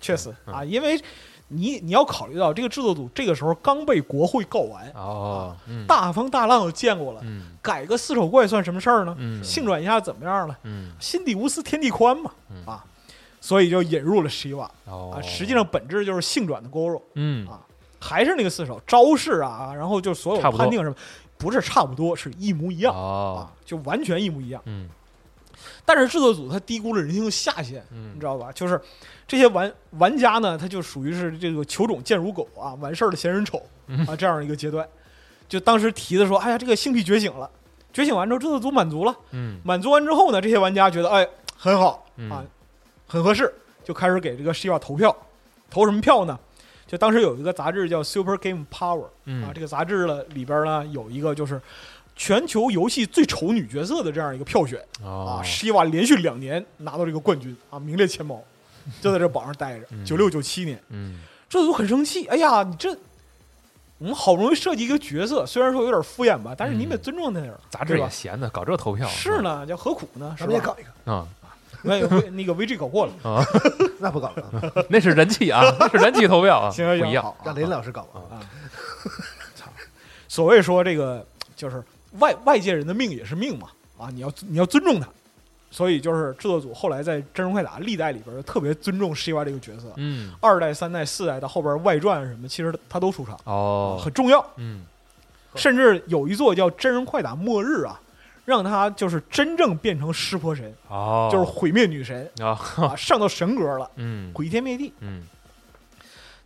[0.00, 0.98] 确实啊，因为
[1.48, 9.14] 你你要考虑到这个制作组这个时候刚被国会告完，哦，嗯大风大浪都见过了，嗯改个四手怪算什么事儿呢？
[9.18, 10.58] 嗯性转一下怎么样了？
[10.64, 12.84] 嗯心底无私天地宽嘛，嗯啊，
[13.40, 17.60] 所以就引入了 Shiva 哦啊，实际上本质就是性转的佝偻，嗯啊
[18.00, 20.94] 还是那个四手招式啊，然后就所有判定什么，
[21.36, 24.60] 不是差不多，是一模一样哦啊，就完全一模一样。
[24.66, 24.88] 嗯
[25.84, 28.52] 但是制作组他低估了人性的下限，嗯你知道吧？
[28.52, 28.80] 就是
[29.28, 34.04] 这些玩玩家呢，他就属于是这个求种见如狗啊，完事儿了嫌人丑嗯。
[34.06, 34.88] 啊这样一个阶段。
[35.48, 37.48] 就当时提的说，哎呀，这个性癖觉醒了，
[37.92, 39.60] 觉醒完之后，制作组满足了，嗯。
[39.62, 42.06] 满足完之后呢，这些玩家觉得，哎，很好。
[42.16, 42.30] 嗯。
[42.30, 42.42] 啊，
[43.06, 43.52] 很合适，
[43.84, 45.14] 就开始给这个 Shiva 投票，
[45.70, 46.38] 投什么票呢？
[46.86, 51.60] 就当时有一个杂志叫 Super Game Power 啊，嗯这个杂志呢里边呢有一个就是
[52.16, 54.82] 全球游戏最丑女角色的这样一个票选。
[55.02, 55.38] 哦。
[55.38, 58.42] 啊，施瓦连续两年拿到这个冠军啊，名列前茅，
[59.00, 59.86] 就在这榜上待着。
[59.90, 62.90] 嗯九六九七年，嗯制作组很生气，哎呀，你这
[63.98, 67.98] 我们好不容易设计一个角色，虽然说有点敷衍吧，但是你得嗯尊重他点儿，杂志？
[67.98, 70.34] 也闲的，搞这投票是呢，叫何苦呢？
[70.38, 71.26] 是不是也搞一个，啊
[71.82, 73.44] 那个那个 VG 搞过了，啊，
[74.00, 77.36] 那不搞了， 那是人气啊，那是人气投票啊，行行行，不一样好。
[77.44, 78.42] 让林老师搞啊。
[80.26, 81.24] 所谓说这个
[81.56, 81.82] 就是
[82.18, 85.08] 外外界人的命也是命嘛，啊，你要你要尊重他，
[85.70, 94.44] 所以就是制作组后来在真人快打历代里边就特别尊重 Shiva 这个角色，嗯，二代、三代、四代到后边外传什么，其实他都出场，哦，很重要。
[94.56, 94.82] 嗯，
[95.54, 98.00] 甚至有一座叫《真人快打末日》啊，
[98.44, 104.32] 让他就是真正变成湿婆神，哦，就是毁灭女神啊，啊，上到神格了， 嗯。
[104.34, 104.92] 毁天灭地。
[105.00, 105.22] 嗯，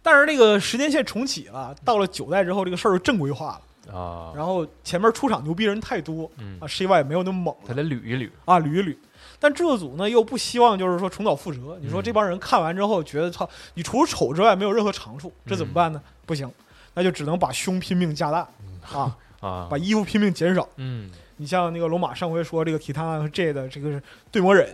[0.02, 3.96] 但是那个时间线重启了，到了九代之后，这个事儿就正规化了。
[3.96, 6.56] 啊，然后前面出场牛逼人太多嗯。
[6.60, 8.96] 啊，Shiva 也没有那么猛他了得捋一捋，啊，捋一捋。
[9.42, 11.76] 但制作组呢又不希望就是说重蹈覆辙。
[11.82, 16.00] 你说嗯这帮人看完之后觉得操，你除了丑之外没有任何长处，这怎么办呢？
[16.24, 16.48] 不行，
[16.94, 18.48] 那就只能把胸拼命加大
[18.92, 20.66] 啊， 啊，把衣服拼命减少。
[20.76, 24.00] 嗯你像那个龙马上回说这个体塔和 J 的这个是
[24.30, 24.68] 对魔忍，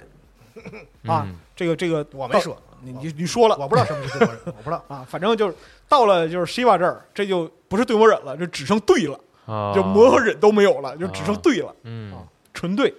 [1.06, 4.84] 啊嗯这个这个我没说，你你你说了我不知道什么是对魔忍，我不知道。
[4.94, 5.54] 啊，反正就是
[5.88, 11.74] 到了就是 Shiva 这儿，这就不是对魔忍了，就只剩对了，啊，就魔和忍都没有了，就只剩对了。
[11.84, 12.14] 嗯
[12.52, 12.92] 纯对。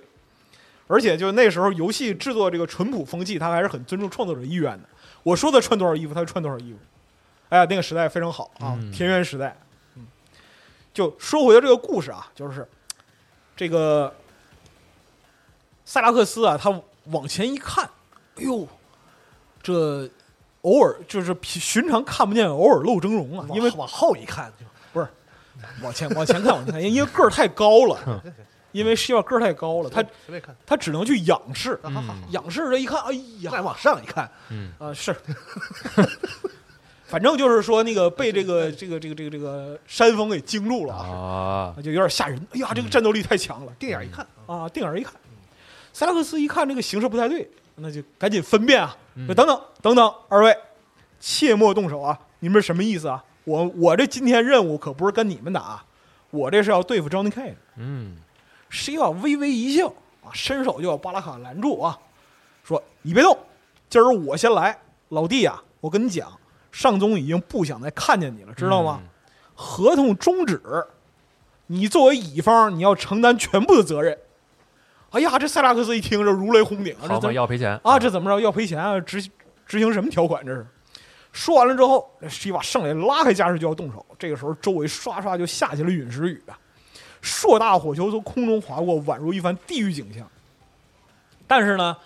[0.89, 4.89] 而且就那时候游戏制作这个淳朴风气，他还是很尊重创作者意愿的。
[5.21, 6.79] 我说他穿多少衣服，他就穿多少衣服。
[7.49, 9.55] 哎呀，那个时代非常好啊，嗯田园时代。
[9.95, 10.07] 嗯，
[10.91, 12.67] 就说回到这个故事啊，就是
[13.55, 14.11] 这个
[15.85, 17.87] 塞拉克斯啊，他往前一看，
[18.37, 18.67] 哎呦，
[19.61, 20.09] 这
[20.61, 24.65] 偶尔就是寻常看不见，偶尔露峥嵘啊，因为往后一看，就
[25.83, 28.23] 往前往前看往前看，因为个儿太高了，
[28.71, 31.79] 因为希望个儿太高了，他随便看，他只能去仰视，
[32.31, 35.15] 仰视这一看，哎呀，再往上一看，嗯啊是，
[37.07, 42.39] 反正就是说那个被这个这个这个这个这个山峰给惊住了啊，啊，就有点吓人。
[42.51, 44.69] 哎呀，这个战斗力太强了定眼一看，啊！
[44.69, 45.13] 定眼一看，
[45.91, 50.55] 塞拉克斯一看这个形势不太对，那就赶紧分辨啊，等等等等，二位
[51.19, 52.17] 切莫动手啊！
[52.39, 53.23] 你们是什么意思啊？
[53.45, 55.83] 我我这今天任务可不是跟你们打，
[56.29, 57.55] 我这是要对付 Johnny Cage。
[57.77, 58.17] 嗯
[58.69, 59.87] 希瓦微微一笑
[60.23, 61.97] 啊，伸手就把巴拉卡拦住啊，
[62.63, 63.37] 说：“你别动，
[63.89, 64.77] 今儿我先来，
[65.09, 66.31] 老弟呀、我跟你讲，
[66.71, 68.99] 上宗已经不想再看见你了，知道吗？
[69.03, 69.09] 嗯
[69.61, 70.61] 合同终止，
[71.67, 74.17] 你作为乙方，你要承担全部的责任。”
[75.11, 78.97] 哎呀，这塞拉克斯一听这如雷轰顶啊，这好要赔钱啊，这怎么着要赔钱啊？
[79.01, 79.21] 执
[79.65, 80.45] 执行什么条款？
[80.45, 80.65] 这是。
[81.33, 84.05] 说完了之后，这希瓦上来拉开架势就要动手。
[84.17, 86.57] 这个时候，周围唰唰就下起了陨石雨啊，
[87.21, 90.25] 硕大火球从空中划过，宛如一番地狱景象。
[91.47, 91.97] 但是呢，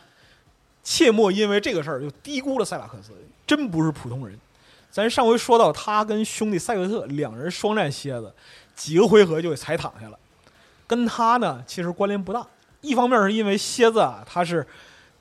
[0.84, 3.12] 切莫因为这个事儿就低估了塞拉克斯，
[3.46, 4.40] 真不是普通人。
[4.90, 8.32] 咱上回说到他跟兄弟塞克特两人双战蝎子，
[8.76, 10.18] 几个回合就给踩躺下了，
[10.86, 12.46] 跟他呢其实关联不大。
[12.82, 14.66] 一方面是因为蝎子啊，他是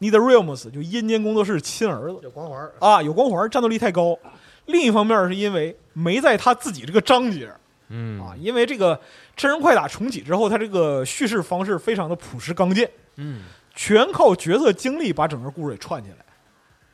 [0.00, 4.18] NetherRealms 就阴间工作室亲儿子有光环，啊，有光环，战斗力太高。
[4.66, 7.52] 另一方面是因为没在他自己这个章节
[7.92, 8.98] 嗯啊，因为这个
[9.37, 13.42] 真人快打重启之后，他这个叙事方式非常的朴实刚健，嗯
[13.74, 16.16] 全靠角色经历把整个故事给串起来。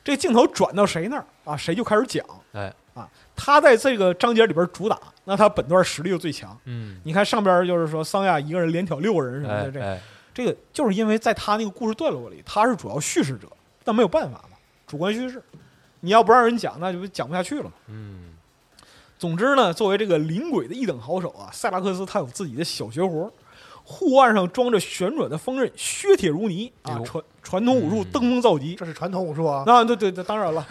[0.05, 2.25] 这镜头转到谁那儿啊，谁就开始讲。
[2.53, 6.59] 哎啊，他在这个章节里边主打，那他本段实力就最强。
[6.65, 10.01] 嗯你看上边就是说桑亚一个人连挑六个人什么的，这哎哎
[10.35, 13.49] 这个就是因为在他那个故事段落里，他是主要叙事者，
[13.85, 14.57] 但没有办法嘛，
[14.87, 15.43] 主观叙事，
[16.01, 17.73] 你要不让人讲，那就讲不下去了嘛。
[17.89, 18.28] 嗯
[19.19, 23.31] 总之呢，作为这个灵鬼的一等好手啊，塞拉克斯他有自己的小绝活，
[23.83, 28.75] 护腕上装着旋转的锋刃，削铁如泥啊，传传统武术嗯登峰造极。
[28.77, 30.65] 这是传统武术啊，啊，对对对，当然了，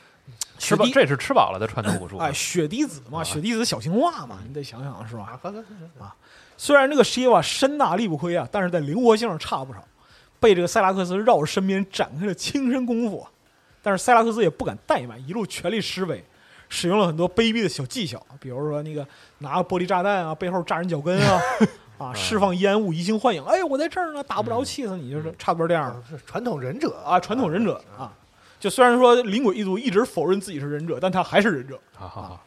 [0.58, 5.38] 吃饱这是吃饱了的传统武术哎，雪滴子嘛，啊雪滴子小青蛙嘛，你得想想是吧？
[5.98, 6.14] 啊，
[6.56, 9.84] 虽然这个 Shiva 身大力不亏啊，但是在灵活性上差不少，
[10.38, 13.30] 被这个塞拉克斯绕着身边展开了轻身功夫啊。
[13.82, 16.22] 但是塞拉克斯也不敢怠慢，一路全力施为，
[16.70, 19.06] 使用了很多卑鄙的小技巧，比如说那个
[19.38, 21.38] 拿个玻璃炸弹啊，背后炸人脚跟啊，
[21.98, 27.20] 啊，释放烟雾移形换影，哎，我在这儿呢，打不着，气死你，就是差不多这样是传统忍者啊。
[27.20, 28.10] 传统忍者啊，
[28.58, 31.78] 就虽然说灵鬼一族一直否认自己是忍者，但他还是忍者。
[31.94, 32.40] 好好好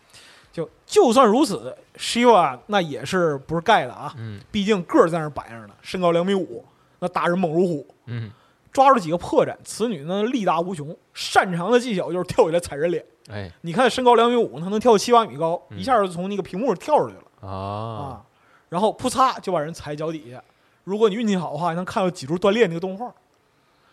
[0.52, 4.14] 就就算如此，Shiva 那也是不是盖的啊？
[4.18, 6.64] 嗯毕竟个儿在那儿摆着呢，身高两米五，
[7.00, 8.32] 那打人猛如虎，嗯
[8.74, 9.56] 抓住几个破绽。
[9.64, 13.06] 此女呢力大无穷，擅长的技巧就是跳起来踩人脸。
[13.30, 18.22] 哎你看身高两米五，她能跳七八米高，嗯一下就从那个屏幕上跳出去了啊啊！
[18.68, 20.44] 然后扑嚓就把人踩脚底下。
[20.84, 23.10] 如果你运气好的话，还能看到脊柱断裂那个动画。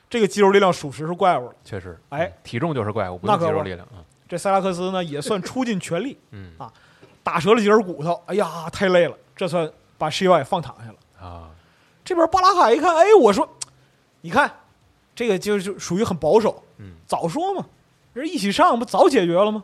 [0.09, 1.55] 这个肌肉力量属实是怪物了。
[1.65, 6.53] 确实哎嗯体重就是怪物，不用那可不肌肉力量啊这塞拉克斯呢也算出尽全力，嗯
[7.23, 8.21] 打折了几根骨头。
[8.27, 11.29] 哎呀，太累了，这算把 Shiva 也放躺下了。
[11.29, 11.51] 啊
[12.05, 13.49] 这边巴拉卡一看，哎，我说，
[14.23, 14.51] 你看
[15.21, 16.63] 这个就是属于很保守。
[16.79, 17.67] 嗯，早说嘛，
[18.15, 19.63] 这一起上不早解决了吗？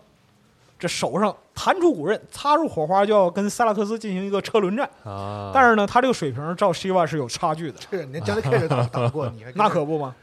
[0.79, 4.87] 这手上弹出骨刃，擦入火花，就要跟塞拉克斯进行一个车轮战。
[5.03, 10.15] 啊，但是呢，他这个水平照 Shiva 是有差距的，这连将军 K 打打不过你，还 那可不吗。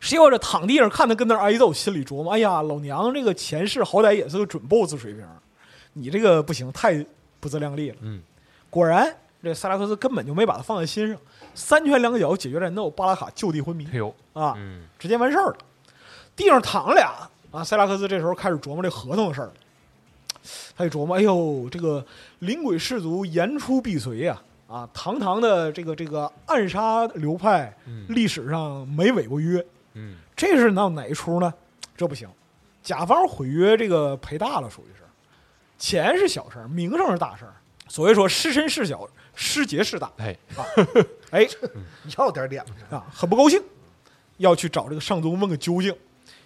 [0.00, 5.26] Shiva 这躺地上看他跟那挨揍，心里琢磨：哎呀，老娘这个前世好歹也是个准 BOSS 水平，
[5.92, 7.04] 你这个不行，太
[7.38, 7.96] 不自量力了。
[8.00, 8.22] 嗯，
[8.70, 11.16] 果然，这塞拉克斯根本就没把他放在心上，
[11.54, 15.56] 三拳两脚解决战斗，巴拉卡就地昏迷哎呦，啊，嗯，直接完事儿了。
[16.34, 17.12] 地上躺了俩
[17.50, 19.50] 啊，塞拉克斯这时候开始琢磨这合同的事儿。
[20.76, 22.04] 他就琢磨，哎呦，这个
[22.38, 31.52] 灵鬼氏族言出必随呀、啊，堂堂的这个这个暗杀流派，嗯历史上没违过约，嗯，这是闹哪一出呢？
[31.96, 32.28] 这不行，
[32.82, 35.02] 甲方毁约这个赔大了，属于是，
[35.78, 37.52] 钱是小事儿，名声是大事儿。
[37.88, 39.08] 所谓说失身事小，
[39.40, 40.10] 失节事大。
[40.16, 40.66] 哎，啊
[41.30, 41.46] 哎，
[42.18, 43.62] 要点脸啊，很不高兴，
[44.38, 45.94] 要去找这个上宗问个究竟。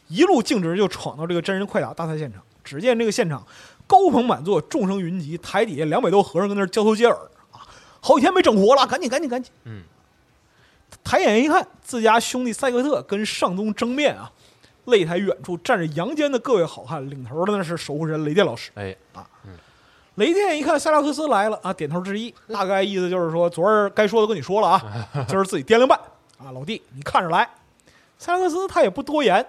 [0.08, 2.42] 一路径直就闯到这个真人快打大赛现场。
[2.62, 3.44] 只见这个现场
[3.86, 7.16] 高朋满座，众生云集，台底下两百多和尚跟那儿交头接耳
[7.50, 7.64] 啊，
[8.00, 9.50] 好几天没整活了，赶紧赶紧赶紧！
[9.64, 9.82] 嗯，
[11.02, 14.30] 抬眼一看，自家兄弟赛克特跟上宗争面啊，
[14.84, 18.70] 擂台远处站着阳间的各位好汉，领头的那是守护神雷电老师。
[18.74, 18.94] 哎，
[20.16, 25.98] 雷电一看塞拉克斯来了啊，点头致意， 大概意思就是说，昨儿该说的跟你说了啊，今 儿自己掂量办
[26.38, 27.48] 啊，老弟你看着来。
[28.18, 29.44] 塞拉克斯他也不多言，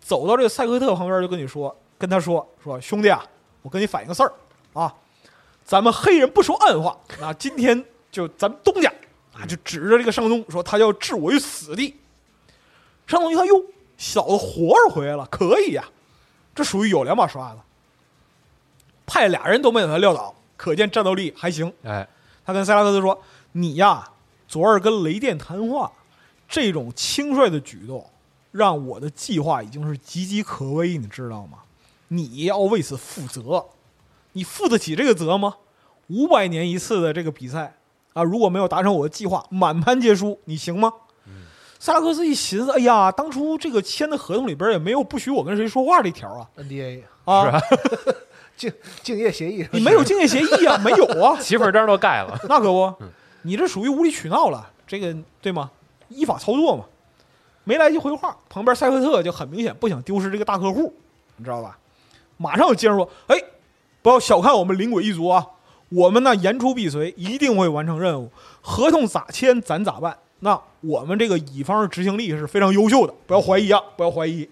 [0.00, 3.24] 走到这个赛克特旁边就跟你说，跟他说说兄弟啊，
[3.62, 4.32] 我跟你反映个事儿
[4.72, 4.94] 啊，
[5.64, 8.88] 咱们黑人不说暗话啊，今天就咱们东家
[9.34, 11.96] 啊，就指着这个上东说他要置我于死地。
[13.06, 13.62] 上东一看，哟，
[13.98, 15.84] 小子活着回来了，可以呀、
[16.54, 17.58] 这属于有两把刷子。
[19.06, 21.72] 派俩人都没把他撂倒，可见战斗力还行。
[21.82, 22.06] 哎，
[22.44, 23.20] 他跟塞拉克斯说
[23.52, 24.08] ：“你呀，
[24.48, 25.92] 昨儿跟雷电谈话，
[26.48, 28.08] 这种轻率的举动，
[28.52, 31.58] 让我的计划已经是岌岌可危，你知道吗？
[32.08, 33.64] 你要为此负责，
[34.32, 35.56] 你负得起这个责吗？
[36.08, 37.76] 五百年一次的这个比赛
[38.12, 40.92] 啊，如果没有达成我的计划，满盘皆输，你行吗？”
[41.80, 47.60] 塞拉克斯一寻思，哎呀，当初这个签的合同里边也没有不许我跟谁说话这条啊 NDA 啊，
[48.56, 53.08] 竞竞业协议，你没有竞业协议啊，没有啊， 媳妇儿章都盖了，那可不嗯，
[53.42, 55.70] 你这属于无理取闹了，这个对吗？
[56.08, 56.84] 依法操作嘛。
[57.66, 60.94] 没来及回话，旁边塞克特就很明显不想丢失这个大客户，
[61.36, 61.78] 你知道吧？
[62.36, 63.36] 马上就接着说：“哎，
[64.02, 65.46] 不要小看我们灵鬼一族啊，
[65.88, 68.30] 我们呢言出必随，一定会完成任务。
[68.60, 70.18] 合同咋签咱咋办？
[70.40, 74.46] 那我们这个乙方的执行力是非常优秀的，不要怀疑啊，不要怀疑。”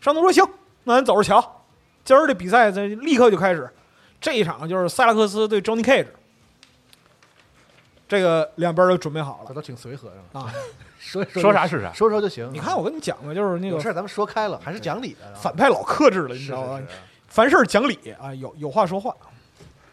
[0.00, 0.44] 上头说：“行，
[0.84, 1.61] 那咱走着瞧。
[2.04, 3.68] 今儿的比赛咱立刻就开始，
[4.20, 6.06] 这一场就是塞拉克斯对 Johnny Cage。
[8.08, 10.52] 这个两边都准备好了这都挺随和的嘛，啊！
[10.98, 12.46] 说 说说啥是啥，说说就行。
[12.52, 16.84] 你看我跟你讲嘛，就是那个有事儿咱们说开了，还是讲理的啊，反派老克制了，你知道吧是？
[16.84, 16.90] 是
[17.28, 19.16] 凡事讲理啊，有有话说话。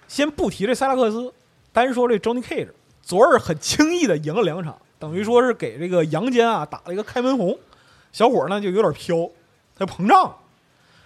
[0.10, 1.34] 先不提这塞拉克斯，
[1.72, 2.68] 单说这 Johnny Cage，
[3.02, 7.58] 昨儿很轻易的赢了两场，等于说是给这个阳间啊打了一个开门红。
[8.12, 9.30] 小伙儿呢就有点飘，
[9.78, 10.36] 他膨胀了，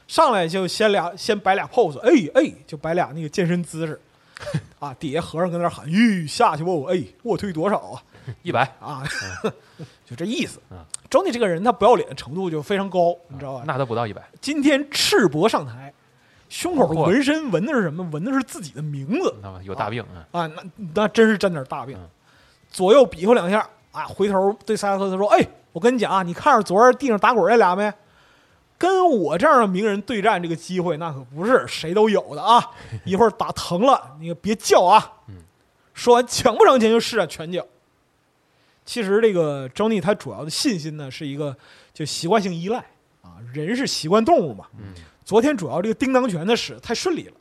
[0.07, 3.99] 上来就先俩先摆俩 pose，哎哎，就摆俩那个健身姿势，
[4.79, 6.83] 啊，底下和尚跟那喊，吁下去不？
[6.85, 8.03] 哎，卧推多少啊？
[8.41, 9.03] 一百，啊，
[10.05, 10.77] 就这意思嗯。
[11.09, 13.63] Johnny 这个人他不要脸的程度就非常高，你知道吧？
[13.67, 15.93] 那都不到一百，今天赤膊上台，
[16.49, 18.03] 胸口纹身纹的是什么？
[18.11, 20.47] 纹的是自己的名字有大病啊，啊！
[20.47, 20.63] 那
[20.95, 22.09] 那真是沾点大病嗯。
[22.71, 27.93] 左右比划两下啊，回头对萨拉克斯说：“哎，我跟你讲啊，你看着昨儿地上打滚那俩没？
[28.83, 32.71] 跟我这样的名人对战，这个机会那可不是谁都有的啊！
[33.05, 35.35] 一会儿打疼了，你可别叫啊！”嗯
[35.93, 37.65] 说完抢不上前就施展拳脚。
[38.83, 41.55] 其实这个 Johnny 他主要的信心呢是一个
[41.93, 42.79] 就习惯性依赖
[43.21, 44.65] 啊，人是习惯动物嘛。
[44.77, 44.93] 嗯，
[45.23, 47.33] 昨天主要这个叮当拳的使得太顺利了，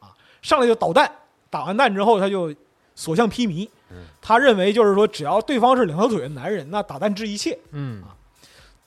[0.00, 0.10] 啊，
[0.42, 1.08] 上来就捣蛋，
[1.50, 2.52] 打完蛋之后他就
[2.96, 3.98] 所向披靡嗯。
[4.20, 7.56] 他认为就是说，只要对方是两条腿的男人，那打蛋治一切。
[7.72, 8.02] 嗯，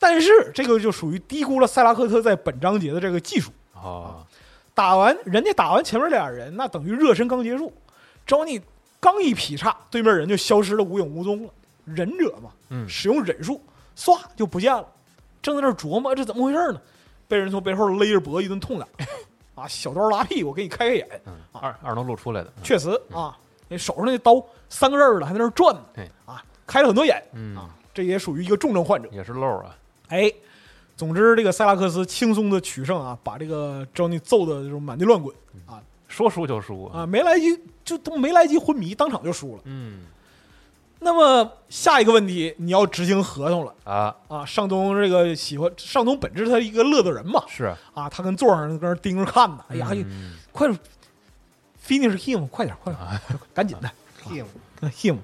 [0.03, 3.49] 但是这个就属于低估了塞拉克特在本章节的这个技术。
[3.73, 4.19] 啊，
[4.73, 7.71] 打完人家打完前面俩人，那等于热身刚结束
[8.27, 8.61] ，Johnny
[8.99, 11.49] 刚一劈叉，对面人就消失了无影无踪了。
[11.85, 12.87] 忍者嘛，嗯。
[12.89, 13.61] 使用忍术，
[13.95, 14.85] 唰就不见了。
[15.41, 16.81] 正在那琢磨这怎么回事呢，
[17.29, 18.85] 被人从背后勒着脖子一顿痛打，
[19.55, 21.07] 啊，小刀拉屁股给你开开眼。
[21.25, 21.31] 啊，
[21.61, 23.37] 二二能露出来的，确实啊，
[23.69, 25.81] 那手上那刀三个刃儿的还在那转呢。
[25.93, 27.23] 对，啊，开了很多眼。
[27.33, 29.07] 嗯，啊，这也属于一个重症患者。
[29.11, 29.75] 也是漏啊，
[30.13, 30.31] 哎，
[30.95, 35.35] 总之这个塞拉克斯轻松的取胜啊，把这个 Johnny 揍的这种满地乱滚
[35.65, 35.81] 啊。
[36.07, 36.85] 说输就输。
[36.85, 39.61] 啊，，没来及就都没来及昏迷，当场就输了。
[39.65, 40.01] 嗯，
[40.99, 43.73] 那么下一个问题，你要执行合同了。
[43.83, 44.45] 啊，啊！
[44.45, 47.43] 尚东这个喜欢尚东，本质他一个乐子人嘛。
[47.47, 49.65] 是，啊，他跟座上搁那盯着看呢。
[49.69, 50.35] 哎呀，嗯。
[50.51, 50.79] 快点
[51.83, 53.89] ，finish him，快点，快点，快赶紧的。
[54.29, 55.17] Him，him。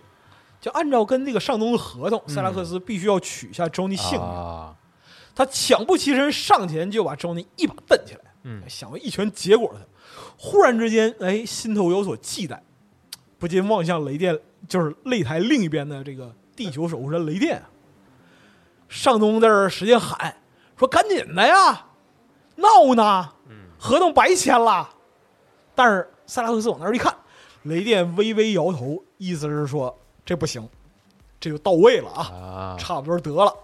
[0.59, 2.33] 就按照跟那个尚东的合同，嗯。
[2.33, 4.19] 塞拉克斯必须要取下 JONY 性。
[4.19, 4.75] 啊，
[5.39, 9.79] 他抢不起身上前就把周尼一把蹬起来，嗯想要一拳结果他。
[10.37, 12.59] 忽然之间，哎，心头有所忌惮，
[13.37, 14.37] 不禁望向雷电，
[14.67, 17.63] 就是擂台另一边的这个地球守护神雷电。
[18.89, 20.35] 尚东在这儿使劲喊
[20.77, 21.85] 说：“赶紧的呀，
[22.57, 23.29] 闹呢，
[23.77, 24.89] 合同白签了。”
[25.73, 27.15] 但是塞拉克斯往那儿一看，
[27.63, 30.67] 雷电微微摇头，意思是说这不行，
[31.39, 32.23] 这就到位了啊。
[32.33, 33.55] 啊，差不多得了。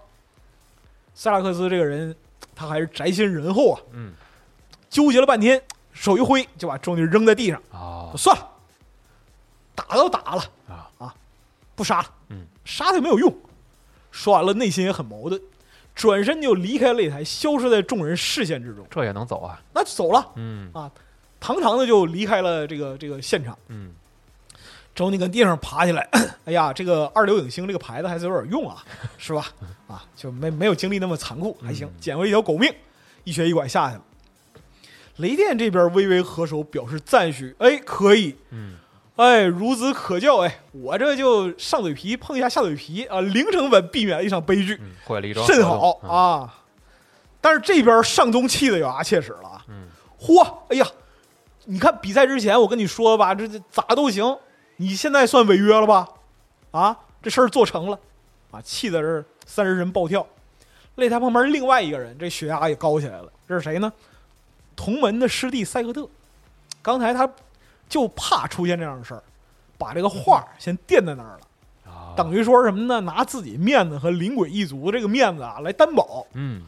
[1.16, 2.16] 塞拉克斯这个人，
[2.53, 4.13] 他还是宅心仁厚啊，嗯
[4.89, 5.59] 纠结了半天，
[5.93, 8.47] 手一挥就把周尼扔在地上，啊说算了，
[9.74, 10.43] 打都打了
[10.99, 11.16] 啊
[11.76, 13.34] 不杀了，嗯，杀他也没有用。
[14.11, 15.41] 说完了，内心也很矛盾，
[15.93, 18.86] 转身就离开擂台，消失在众人视线之中。
[18.89, 19.61] 这也能走啊？
[19.74, 20.91] 那就走了，嗯啊
[21.39, 23.57] 堂堂的就离开了这个这个现场。
[23.68, 23.93] 嗯
[24.96, 26.08] 周尼跟地上爬起来，
[26.46, 28.84] 哎呀，这个二流影星这个牌子还是有点用啊，
[29.20, 29.46] 是吧？
[29.88, 32.74] 啊，就没没有经历那么残酷，还行，捡回一条狗命，
[33.26, 34.02] 一瘸一拐下去了。
[35.18, 38.78] 雷电这边微微合手表示赞许，哎，可以，嗯。
[39.18, 46.54] 哎，孺子可教，哎，我这就上嘴皮碰一下下嘴皮啊，零成本避免了一场悲剧，嗯，会了一桩甚好同，啊。
[47.39, 49.88] 但是这边上宗气的咬牙切齿了啊，嗯。
[50.20, 50.86] 嚯，哎呀，
[51.64, 54.38] 你看比赛之前我跟你说吧，这这咋都行，
[54.78, 56.07] 你现在算违约了吧？
[56.71, 57.99] 啊，这事儿做成了，
[58.51, 60.26] 啊，气的是三十人暴跳。
[60.97, 63.91] 擂台旁边另外一个人，这血压也高起来了，这是谁呢？
[64.76, 66.07] 同门的师弟赛克特。
[66.82, 67.28] 刚才他
[67.89, 69.23] 就怕出现这样的事儿，
[69.78, 73.01] 把这个画先垫在那儿了，啊，等于说什么呢？
[73.01, 76.63] 拿自己面子和灵鬼一族这个面子啊来担保，嗯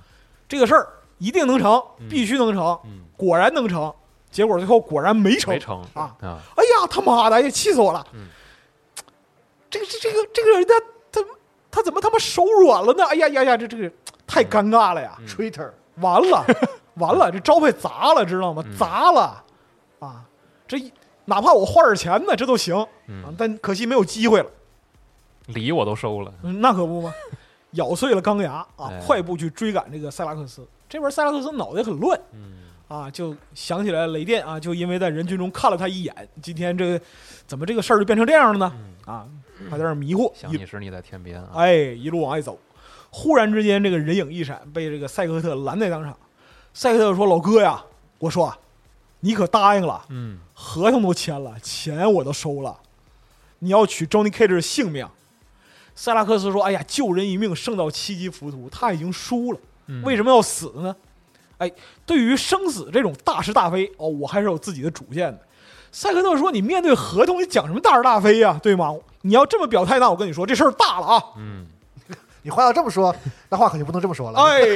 [0.50, 0.88] 这个事儿
[1.20, 2.80] 一定能成，嗯必须能成。
[2.86, 3.94] 嗯果然能成，
[4.38, 5.52] 结果最后果然没成。
[5.52, 6.16] 没成啊！
[6.22, 8.06] 啊，哎呀，他妈的，哎呀，气死我了！
[8.14, 8.28] 嗯
[9.68, 10.80] 这个这这个这个人他
[11.12, 11.28] 他
[11.72, 13.04] 他怎么他妈手软了呢？
[13.08, 13.92] 哎呀呀呀，这这个
[14.28, 16.46] 太尴尬了呀！Twitter 完了
[16.98, 18.62] 完了，这招牌砸了，知道吗？
[18.64, 19.44] 嗯砸了
[19.98, 20.24] 啊！
[20.68, 20.94] 这一
[21.26, 24.46] 哪怕我花点钱呢，这都行啊嗯，但可惜没有机会了。
[25.48, 27.12] 礼我都收了，嗯那可不吗，
[27.72, 29.02] 咬碎了钢牙啊哎！
[29.04, 30.64] 快步去追赶这个塞拉克斯。
[30.88, 37.02] 这边塞拉克斯脑袋很乱，嗯啊，就想起来雷电啊，就因为在人群中看了他一眼，今天这个
[37.46, 38.74] 怎么这个事儿就变成这样了呢？
[38.76, 39.28] 嗯，啊，
[39.70, 42.58] 还在那迷惑，想你时你在天边啊，哎一路往外走，
[43.10, 46.18] 忽然之间这个人影一闪，被这个赛克特拦在当场。
[46.74, 47.84] 赛克特说：“老哥呀，
[48.20, 48.58] 我说啊
[49.20, 52.80] 你可答应了，嗯合同都签了，钱我都收了，
[53.60, 55.06] 你要取 Johnny Cage 的性命。”
[55.96, 60.96] 塞拉克斯说：“哎呀，救人一命胜造七级浮屠，他已经输了。”嗯，为什么要死呢？
[61.58, 61.72] 哎，
[62.06, 65.40] 对于生死这种大是大非，哦，我还是有自己的主见的。
[65.92, 68.94] 赛克特说：“你面对合同，你讲什么大是大非呀、对吗？
[69.22, 71.24] 你要这么表态，那我跟你说，这事儿大了啊！
[71.38, 71.66] 嗯
[72.44, 73.16] 你话要这么说，
[73.50, 74.40] 那话可就不能这么说了。
[74.40, 74.76] 哎，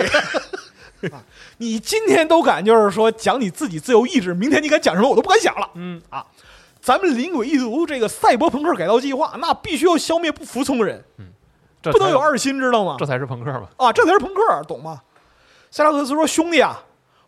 [1.12, 1.22] 啊
[1.58, 5.70] 你今天都敢就是说讲你自己自由意志，明天你敢讲什么，我都不敢想了。
[5.76, 6.26] 嗯啊，
[6.82, 11.26] 咱们灵鬼一族这个赛博朋克改造计划，那必须要消灭不服从的人，嗯
[11.84, 12.96] 不能有二心，知道吗？
[12.98, 15.02] 这才是朋克嘛，啊，这才是朋克，懂吗？
[15.72, 16.84] 塞拉克斯说：“兄弟啊，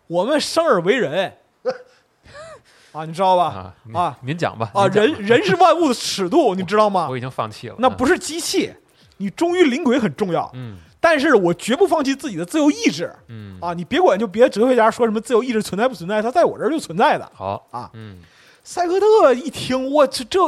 [0.08, 1.34] 我们生而为人，
[2.92, 3.44] 啊，你知道吧？
[3.46, 7.18] 啊您啊您讲吧啊，人人是万物的尺度， 你知道吗我？
[7.18, 8.72] 已经放弃了，那不是机器，
[9.18, 13.74] 你忠于灵鬼很重要，嗯但是我绝不放弃自己的自由意志嗯啊！
[13.74, 17.30] 你别管，就别哲学家说什么自由意志存在不存在，它在我这儿就存在的。
[17.34, 18.20] 好啊嗯
[18.64, 20.40] 塞克特一听，我这这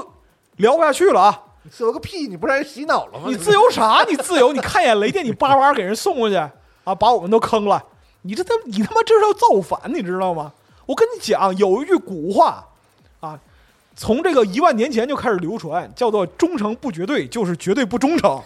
[0.56, 1.44] 聊不下去了啊！
[1.64, 2.28] 你自由个屁！
[2.28, 3.26] 你不让人洗脑了吗？
[3.28, 4.06] 你自由啥？
[4.10, 4.54] 你自由？
[4.54, 6.36] 你看一眼雷电，你叭叭给人送过去
[6.86, 7.84] 啊，把我们都坑了。
[8.22, 10.54] 你这他你他妈这是要造反，你知道吗？
[10.86, 12.66] 我跟你讲，有一句古话
[13.20, 13.38] 啊，
[13.96, 18.42] 从这个一万年前就开始流传，叫做“忠诚不绝对，就是绝对不忠诚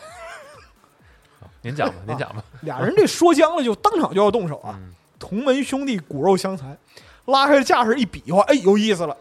[1.61, 2.43] 您讲吧您讲吧”。
[2.61, 4.73] 俩人这说僵了，就当场就要动手啊！
[4.75, 6.77] 嗯同门兄弟骨肉相残，
[7.25, 9.17] 拉开架势一比划，哎，有意思了。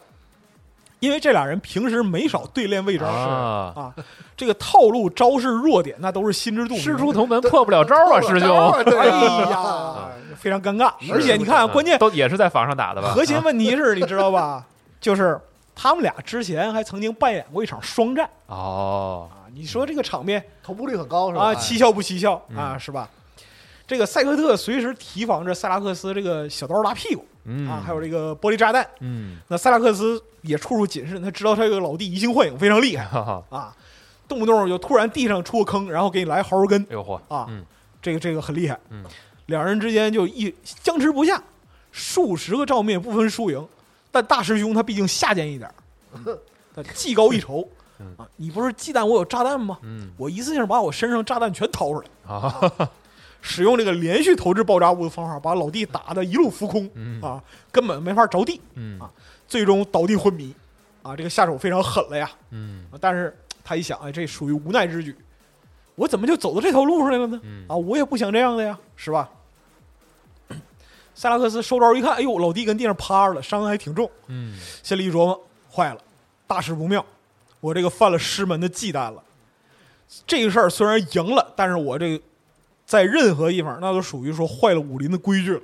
[1.00, 3.94] 因为这俩人平时没少对练魏招啊啊，
[4.36, 6.82] 这个套路、招式、弱点那都是心知肚明。
[6.82, 9.06] 师出同门破不了招啊，师兄，哎
[9.50, 10.92] 呀，非常尴尬。
[11.12, 13.10] 而且你看，嗯关键都也是在房上打的吧？
[13.10, 14.64] 核心啊问题是，你知道吧？
[15.00, 15.40] 就是
[15.74, 19.46] 他们俩之前还曾经扮演过一场双战哦，啊。
[19.54, 21.44] 你说这个场面同步率很高是吧？
[21.44, 22.78] 啊，哎蹊跷不蹊跷嗯啊？
[22.78, 23.08] 是吧？
[23.86, 28.86] 这个赛克特随时提防着塞拉克斯这个小刀拉屁股嗯啊，还有这个玻璃炸弹。
[29.00, 33.04] 嗯，那塞拉克斯也处处谨慎，他知道他这个老弟移形换影非常厉害
[33.50, 33.74] 啊。
[34.28, 37.64] 动不动就突然地上出个坑，然后给你来猴根哎呦嚯，啊，嗯
[38.02, 38.78] 这个这个很厉害。
[38.90, 39.02] 嗯，
[39.46, 41.42] 两人之间就一僵持不下，
[41.90, 43.66] 数十个照面不分输赢。
[44.10, 46.38] 但大师兄他毕竟下贱一点儿，
[46.74, 47.66] 他技高一筹
[48.00, 48.26] 嗯啊！
[48.36, 49.78] 你不是忌惮我有炸弹吗？
[49.82, 52.90] 嗯我一次性把我身上炸弹全掏出来，啊，
[53.40, 59.10] 使用这个连续投掷爆炸物的方法，把老弟打得一路浮空嗯啊，根本没法着地，嗯啊
[59.46, 60.54] 最终倒地昏迷
[61.02, 61.16] 啊！
[61.16, 62.30] 这个下手非常狠了呀！
[62.50, 63.34] 嗯啊但是
[63.64, 65.16] 他一想，哎，这属于无奈之举，
[65.94, 67.40] 我怎么就走到这条路上来了呢？
[67.44, 69.28] 嗯啊，我也不想这样的呀，是吧？
[71.14, 75.40] 塞拉克斯收招一看，哎呦，老弟跟地上趴着了，伤还挺重，嗯心里一琢磨，
[75.72, 76.00] 坏了，
[76.46, 77.04] 大事不妙，
[77.60, 79.22] 我这个犯了师门的忌惮了。
[80.26, 82.24] 这个事儿虽然赢了，但是我这个
[82.88, 85.60] 在任何地方那都属于说坏了武林的规矩了。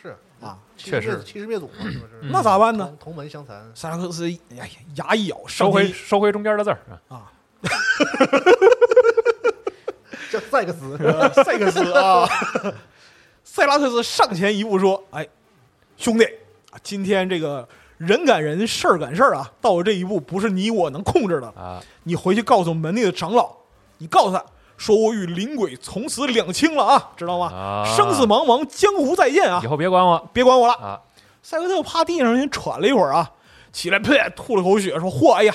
[0.00, 0.16] 是。
[0.40, 0.56] 啊。
[0.76, 1.20] 确实。
[1.24, 2.20] 欺师灭祖嘛，是不是？
[2.22, 2.86] 嗯那咋办呢？
[3.00, 6.78] 同同门相残，塞拉克斯哎呀，牙一咬，收回收回中间的字儿
[7.08, 7.32] 啊，啊，
[10.30, 12.28] 叫赛克斯，呃塞克斯啊，
[13.42, 15.26] 塞拉克斯上前一步说：“哎，
[15.96, 16.24] 兄弟
[16.70, 17.68] 啊，今天这个
[17.98, 21.48] 人赶人，事儿赶事儿啊，到了这一步，不是你我能控制的。
[21.56, 23.56] 啊，你回去告诉门内的长老，
[23.98, 24.44] 你告诉他
[24.76, 27.46] 说我与灵鬼从此两清了啊，知道吗？
[27.46, 29.66] 啊生死茫茫，江湖再见啊以！
[29.66, 31.00] 后别管我别管我了。”啊，
[31.42, 33.30] 塞格特趴地上先喘了一会儿啊，
[33.72, 35.54] 起来呸吐了口血，说：“嚯，哎呀，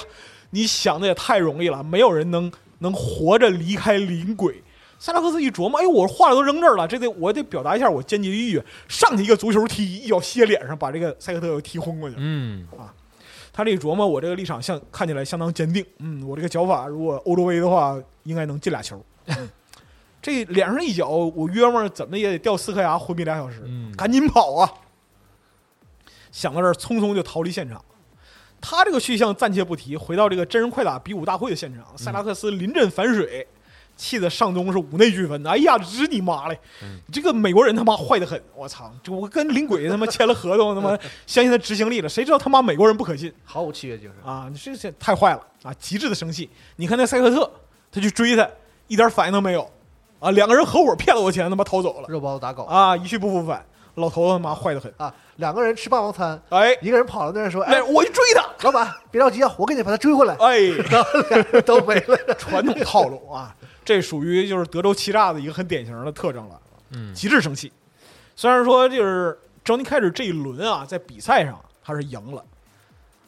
[0.51, 4.63] 你想的也太容易了，没有人能能活着离开灵鬼。”
[4.97, 12.15] 塞拉克斯一琢磨，哎呦，我话都扔这儿了，这得我得表达一下我坚决的意愿，上去一个足球踢，一脚歇脸上，把这个塞克特又踢昏过去。
[12.19, 12.67] 嗯
[13.53, 19.03] 他这一琢磨，我这个立场像看起来相当坚定，嗯，我这个脚法如果欧洲杯的话，应该能进俩球。
[19.37, 19.49] 嗯
[20.21, 23.63] 这脸上一脚，我约摸怎么也得掉四颗牙，昏迷俩小时。
[23.65, 24.71] 嗯赶紧跑啊！
[26.31, 27.83] 想到这儿，匆匆就逃离现场。
[28.61, 33.47] 他这个去向暂且不提，回到这个真人快打比武大会的现场，塞拉克斯临阵反水，
[33.97, 35.43] 气得上宗是五内俱焚。
[35.47, 36.59] 哎呀，日你妈嘞！
[36.83, 38.39] 嗯你这个美国人他妈坏得很！
[38.55, 38.93] 我操！
[39.01, 44.31] 这我跟林鬼他妈签了合同，他妈 相信他执行力了，谁知道他妈美国人不可信毫无契约精神。
[44.31, 44.47] 啊！
[44.51, 45.73] 你这这太坏了啊！
[45.79, 46.47] 极致的生气。
[46.75, 47.51] 你看那塞克特，
[47.91, 48.47] 他去追他，
[48.91, 49.65] 一点反应都没有
[50.19, 50.31] 啊！
[50.31, 52.95] 两个人合伙骗了我钱，他妈逃走了肉包子打狗啊！
[52.97, 53.65] 一去不复返，
[53.95, 54.93] 老头子他妈坏的很。
[54.97, 55.13] 啊！
[55.37, 58.45] 两个人吃霸王餐，哎，一个人跑到那儿说：“哎，我去追他。
[58.63, 60.35] 老板，别着急啊，我给你把他追回来。
[60.41, 60.59] 哎，”
[60.91, 62.17] 然后俩人都没了。
[62.37, 66.59] 传统套路啊，这属于就是德州欺诈的一个很典型的特征了，
[66.91, 67.71] 嗯极致生气。
[68.35, 72.43] 虽然说就是 Johnny 开始这一轮啊，在比赛上他是赢了，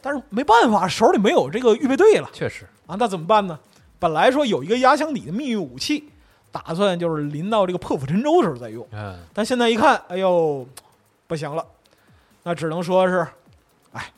[0.01, 3.57] 但是没办法，手里没有这个预备队了确实，啊，那怎么办呢？
[4.04, 6.10] 本来说有一个压箱底的秘密武器，
[6.51, 10.68] 打算就是临到这个破釜沉舟的时候再用，嗯但现在一看，哎呦，
[11.26, 11.66] 不行了，
[12.43, 13.26] 那只能说是，
[13.93, 14.12] 哎，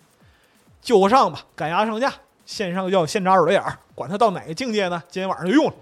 [0.81, 2.11] 救个上吧，赶鸭上架，
[2.47, 5.03] 线上要现扎耳朵眼儿，管他到哪个境界呢？
[5.07, 5.73] 今天晚上就用了。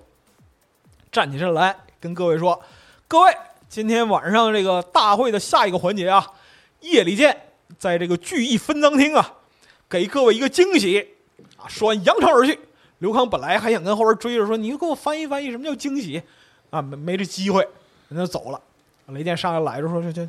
[1.09, 2.61] 站起身来，跟各位说，
[3.07, 3.33] 各位，
[3.69, 6.29] 今天晚上这个大会的下一个环节啊，
[6.81, 7.37] 夜里见，
[7.79, 9.35] 在这个聚义分赃厅啊，
[9.87, 11.15] 给各位一个惊喜
[11.55, 11.69] 啊！
[11.69, 12.59] 说完扬长而去。
[13.03, 16.23] 刘康本来还想跟后边追着说：“你给我翻译翻译，什么叫惊喜？”
[16.71, 17.67] 啊，没没这机会，
[18.07, 18.61] 人就走了。
[19.07, 20.25] 雷电上来来着说：“这这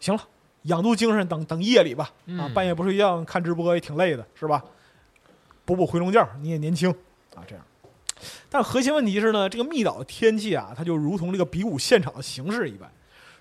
[0.00, 0.20] 行了，
[0.62, 2.06] 养足精神，等等夜里吧。
[2.06, 4.60] 啊，嗯半夜不睡觉看直播也挺累的，是吧？
[5.64, 6.90] 补补回笼觉，你也年轻
[7.36, 7.64] 啊，这样。
[8.50, 12.90] 但核心问题是呢，这个密岛的天气啊，它就如同这个比武现场的形势一般，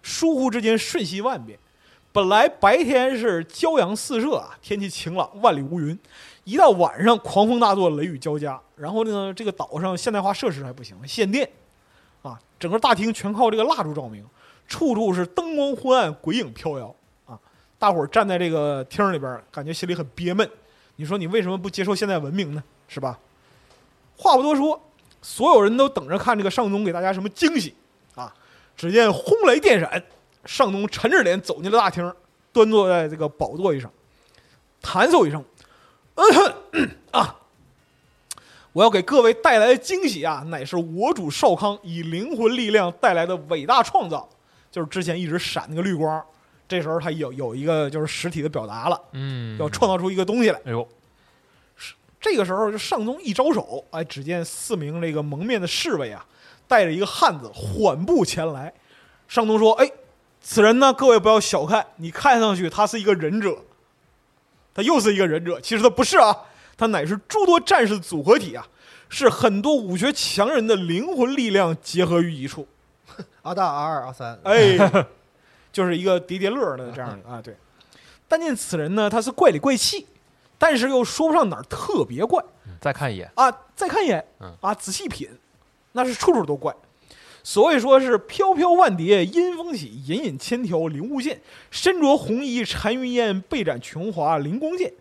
[0.03, 1.57] 疏忽之间瞬息万变。
[2.11, 5.97] 本来白天是骄阳四射啊，天气晴朗，万里无云。
[6.48, 8.58] 一到晚上，狂风大作，雷雨交加。
[8.78, 11.50] 然后呢，这个岛上现代化设施还不行，限电
[12.22, 14.26] 啊，整个大厅全靠这个蜡烛照明，
[14.66, 16.95] 处处是灯光昏暗，鬼影飘摇
[17.26, 17.38] 啊。
[17.78, 20.50] 大伙儿站在这个厅里边，感觉心里很憋闷。
[20.95, 22.64] 你说你为什么不接受现代文明呢？
[22.88, 23.20] 是吧？
[24.16, 24.82] 话不多说，
[25.22, 27.76] 所有人都等着看这个上宗给大家什么惊喜
[28.16, 28.34] 啊！
[28.78, 30.02] 只见轰雷电闪，
[30.45, 32.10] 上宗沉着脸走进了大厅，
[32.54, 33.91] 端坐在这个宝座上，
[34.82, 35.43] 弹奏一声
[37.11, 37.36] ：“啊！
[38.74, 44.28] 我要给各位带来的惊喜啊，乃是我主少康以灵魂力量带来的伟大创造，
[44.72, 46.24] 就是之前一直闪那个绿光，
[46.68, 50.59] 这时候他有有一个就是实体的表达了，嗯，要创造出一个东西来。
[50.65, 50.88] 哎呦，
[52.20, 56.26] 这个时候，就上宗一招手，哎，只见四名这个蒙面的侍卫啊，
[56.68, 58.74] 带着一个汉子缓步前来。
[59.28, 59.91] 上宗说：“哎，
[60.41, 63.57] 此人呢，各位不要小看，你看上去他是一个忍者，
[64.78, 66.38] 他又是一个忍者，其实他不是啊，
[66.78, 68.67] 他乃是诸多战士的组合体啊，
[69.09, 72.67] 是很多武学强人的灵魂力量结合于一处。
[73.41, 74.78] 阿大、阿二、阿三，哎，
[75.71, 77.57] 就是一个叠叠乐的这样的啊，对。
[78.28, 80.05] 但见此人呢，他是怪里怪气，
[80.59, 82.43] 但是又说不上哪儿特别怪，
[82.80, 85.28] 再看一眼，啊，再看一眼嗯啊，仔细品，
[85.93, 86.71] 那是处处都怪。
[87.50, 91.39] 所以说是飘飘万蝶阴风起，隐隐千条灵雾现。
[91.72, 94.91] 身着红衣缠云烟，背斩琼华灵光剑。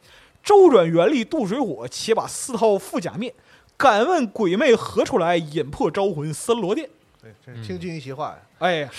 [0.44, 3.34] 周转原力渡水火，且把丝绦覆甲面。
[3.76, 5.36] 敢问鬼魅何处来？
[5.36, 6.88] 引破招魂森罗殿。
[7.20, 8.90] 对，这是听君一席话呀，哎呀，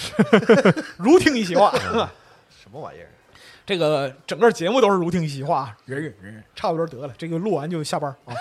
[0.97, 1.71] 如听一席话。
[1.71, 3.07] 什么玩意儿？
[3.65, 7.13] 这个整个节目都是如听一席话，忍忍忍忍，差不多得了。
[7.17, 8.35] 这个录完就下班啊。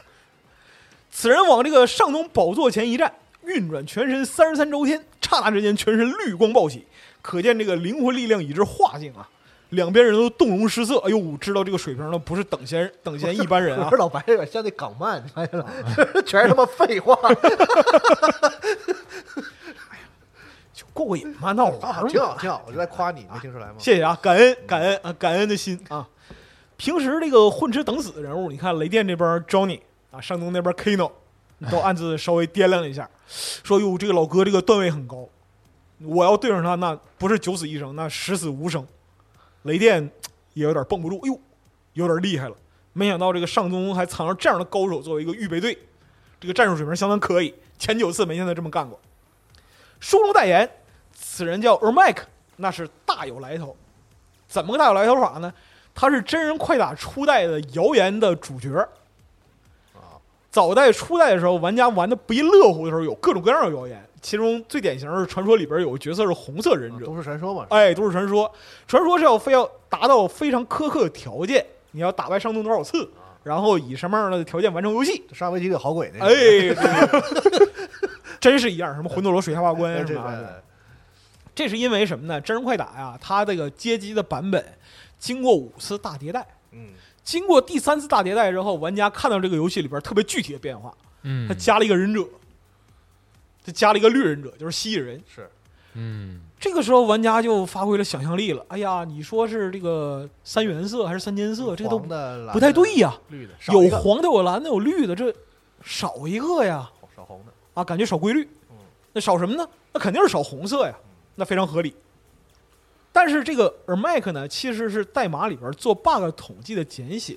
[1.10, 3.10] 此人往这个上东宝座前一站，
[3.44, 6.86] 运转全身三十三周天，刹那之间全身绿光暴起，
[7.22, 9.28] 可见这个灵魂力量已至化境啊。
[9.70, 13.98] 两边人都动容失色，哎呦，知道这个水平了，不是等闲 等闲一般人我啊说。
[13.98, 15.66] 老白有点像那港漫，你发现了？
[16.24, 17.14] 全是他妈废话，
[20.72, 23.74] 就过过瘾嘛，闹会儿挺好，挺好，我就在夸你，没听出来吗？
[23.78, 26.08] 谢谢啊，感恩感恩啊，感恩的心啊。
[26.78, 29.80] 平时这个混吃等死的人物，你看雷电这边 Johnny
[30.10, 31.10] 啊，上东那边 Kino
[31.70, 35.28] 都暗自稍微掂量了一下，说哟，这个老哥这个段位很高，
[36.00, 38.86] 我要对上他，那不是九死一生，那十死无生。
[39.62, 40.10] 雷电
[40.54, 41.40] 也有点绷不住，哎呦，
[41.92, 42.56] 有点厉害了。
[42.92, 45.78] 没想到这个上宗还藏着这样的高手作为一个预备队，
[46.40, 47.54] 这个战术水平相当可以。
[47.78, 48.98] 前九次没见他这么干过。
[50.00, 50.68] 书中代言，
[51.12, 52.16] 此人叫 Ermac，
[52.56, 53.76] 那是大有来头。
[54.48, 55.52] 怎么个大有来头法呢？
[55.94, 58.88] 他是真人快打初代的谣言的主角。
[60.50, 68.50] 早在初代的时候，玩家玩的不亦乐乎的时候，有各种各样的谣言，其中最典型的是传说里边有个角色是红色忍者，啊都市传说嘛，哎，都市传说，
[68.86, 73.08] 传说是要非要达到非常苛刻的条件，你要打败上东多少次，
[73.42, 75.24] 然后以什么样的条件完成游戏。
[75.32, 77.68] 上围棋里好鬼那哎，个，对对。
[78.40, 80.62] 真是一样，什么魂斗罗水下八关什么的。
[81.54, 82.40] 这是因为什么呢？
[82.40, 84.64] 真人快打呀，它这个街机的版本
[85.18, 86.90] 经过五次大迭代，嗯，
[87.28, 90.90] 经过第三次大迭代之后，玩家看到这个游戏里边特别具体的变化，
[91.24, 92.26] 嗯他，加了一个忍者，
[93.62, 95.22] 他加了一个绿忍者，就是蜥蜴人。
[95.28, 95.46] 是
[95.92, 98.64] 嗯，这个时候，玩家就发挥了想象力了。
[98.68, 101.76] 哎呀，你说是这个三原色还是三间色？
[101.76, 103.14] 这个都不太对呀。
[103.28, 105.30] 绿的有黄的，有蓝的，有绿的，这
[105.84, 106.90] 少一个呀。
[107.14, 108.76] 少红的，啊，感觉少规律嗯。
[109.12, 109.68] 那少什么呢？
[109.92, 110.94] 那肯定是少红色呀，
[111.34, 111.94] 那非常合理。
[113.18, 117.36] 但是这个 Ermac 呢，其实是代码里边做 bug 统计的简写，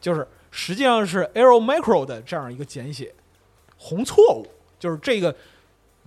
[0.00, 3.14] 就是实际上是 Arrow Macro 的这样一个简写，
[3.76, 4.46] 红错误，
[4.78, 5.36] 就是这个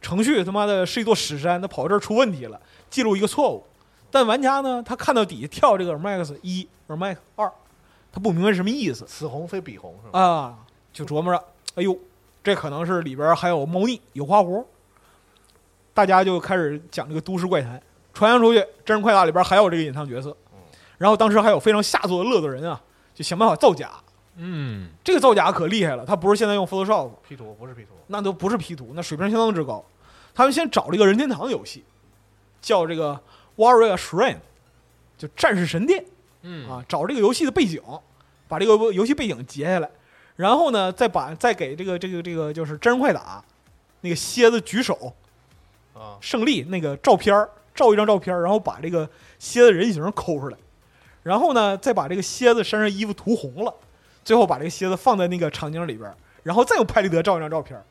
[0.01, 2.59] 程序他妈的是一座屎山，它跑到这儿出问题了，
[2.89, 3.63] 记录一个错误。
[4.09, 7.53] 但玩家呢，他看到底下跳这个 Ermac 一、Ermac 二，
[8.11, 10.19] 他不明白什么意思，此红非彼红是吧？
[10.19, 10.57] 啊，
[10.91, 11.45] 就琢磨着，
[11.75, 11.95] 哎呦，
[12.43, 14.65] 这可能是里边还有猫腻，有花活。
[15.93, 17.79] 大家就开始讲这个都市怪谈，
[18.13, 20.35] 传扬出去，真人快打里边还有这个隐藏角色。
[20.97, 22.81] 然后当时还有非常下作的乐子人啊，
[23.13, 23.91] 就想办法造假。
[24.35, 29.83] 嗯，这个造假可厉害了，他不是现在用 Photoshop，P 图不是 P 图，那都不是 P 图，那水平相当之高。
[30.33, 31.83] 他们先找了一个任天堂游戏，
[32.61, 33.19] 叫这个
[33.57, 34.37] Warrior Shrine，
[35.17, 36.03] 就战士神殿。
[36.41, 37.81] 嗯啊，找这个游戏的背景，
[38.47, 39.89] 把这个游戏背景截下来，
[40.35, 43.43] 然后呢，再把再给这个这个这个就是真人快打
[44.01, 45.13] 那个蝎子举手
[45.93, 49.09] 啊，胜利那个照片儿照一张照片，然后把这个
[49.39, 50.57] 蝎子人形抠出来，
[51.23, 53.73] 然后呢，再把这个蝎子身上衣服涂红了，
[54.23, 56.13] 最后把这个蝎子放在那个场景里边，
[56.43, 57.83] 然后再用拍立得照一张照片儿，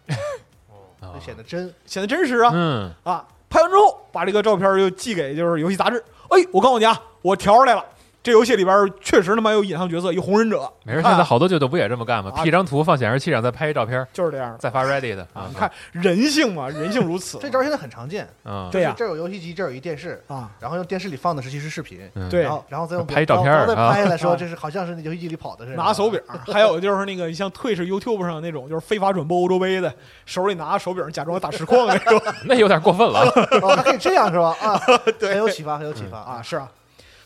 [0.69, 2.51] 哦，那显得真显得真实啊。
[2.55, 6.03] 嗯，啊，拍完之后把这个照片儿又寄给就是游戏杂志。
[6.31, 7.85] 哎，我告诉你啊，我调出来了，
[8.23, 10.71] 这游戏里边确实他妈有隐藏角色，有红忍者。
[10.85, 15.47] 没事，现在好多舅舅不也这么干吗啊？P 张图放显示器上，再拍一照片，就是这样再发 Ready 的啊。
[15.49, 17.39] 你看，人性嘛，人性如此。
[17.41, 18.29] 这招现在很常见。
[18.45, 26.21] 嗯，对呀这有游戏机，这有一电视，啊，然后用电视里放的是其实视频，然后然后再用拍照片再拍来说啊这是好像是那游戏机里跑的似的，拿手柄，
[26.53, 29.93] 还有就是那个像 Twitch、YouTube 上那种，就是非法转播欧洲杯的，
[30.27, 33.21] 手里拿手柄假装打实况那种 那有点过分了。
[33.63, 34.57] 哦，还可以这样是吧？
[34.61, 34.81] 啊，
[35.19, 36.69] 对很有启发，很有启发啊，是啊。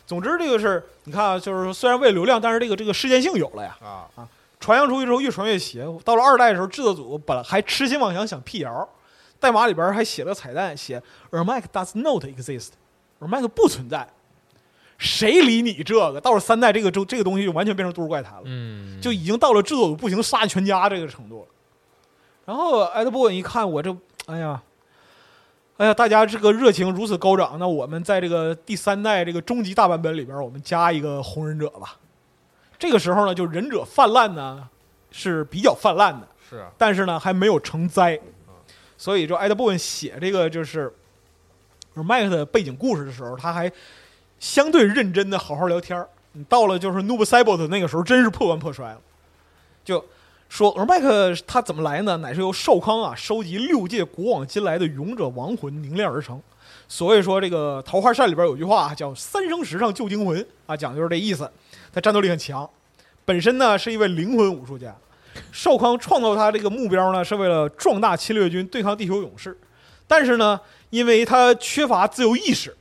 [0.06, 3.76] 总之，这个是你看啊，就是说虽然为了流量，但是这个这个事件性有了呀。
[3.82, 4.28] 啊啊！
[4.58, 6.00] 传扬出去之后越传越邪乎。
[6.02, 8.88] 到了二代的时候，制作组本来还痴心妄想想辟谣，
[9.38, 14.08] 代码里边还写了彩蛋，写 Ermac does not exist，Ermac 不存在。
[14.96, 16.20] 谁理你这个？
[16.20, 18.42] 到了三代，这个就这个东西就完全变成都市怪谈了。
[18.46, 21.48] 嗯，就已经到了制作组不行杀你全家这个程度了。
[22.46, 23.94] 然后艾德伯文一看我这，
[24.24, 24.62] 哎呀，
[25.78, 31.96] 哎呀，大家这个热情如此高涨，那我们在这个第三代这个终极大版本里边，我们加一个红忍者吧。
[32.78, 34.66] 这个时候呢，就忍者泛滥呢
[35.10, 38.18] 是比较泛滥的，是啊但是呢还没有成灾，
[38.96, 40.90] 所以就艾德伯文写这个就是
[41.92, 43.70] 麦克的背景故事的时候，他还
[44.38, 46.08] 相对认真的好好聊天儿。
[46.32, 49.00] 你到了就是 Noob Saibot 那个时候，真是破罐破摔了。
[49.84, 50.02] 就
[50.48, 52.16] 说而麦克他怎么来呢？
[52.18, 56.40] 乃是由少康啊收集六界古往今来的勇者亡魂凝练而成。
[56.88, 61.50] 所以说这个桃花扇里边有句话叫“三生石上旧精魂”啊，讲的就是这意思。
[61.92, 62.68] 他战斗力很强，
[63.24, 64.94] 本身呢是一位灵魂武术家。
[65.52, 69.58] 少康创造他这个目标呢，是为了壮大侵略军，对抗地球勇士。
[70.06, 70.58] 但是呢，
[70.90, 72.74] 因为他缺乏自由意识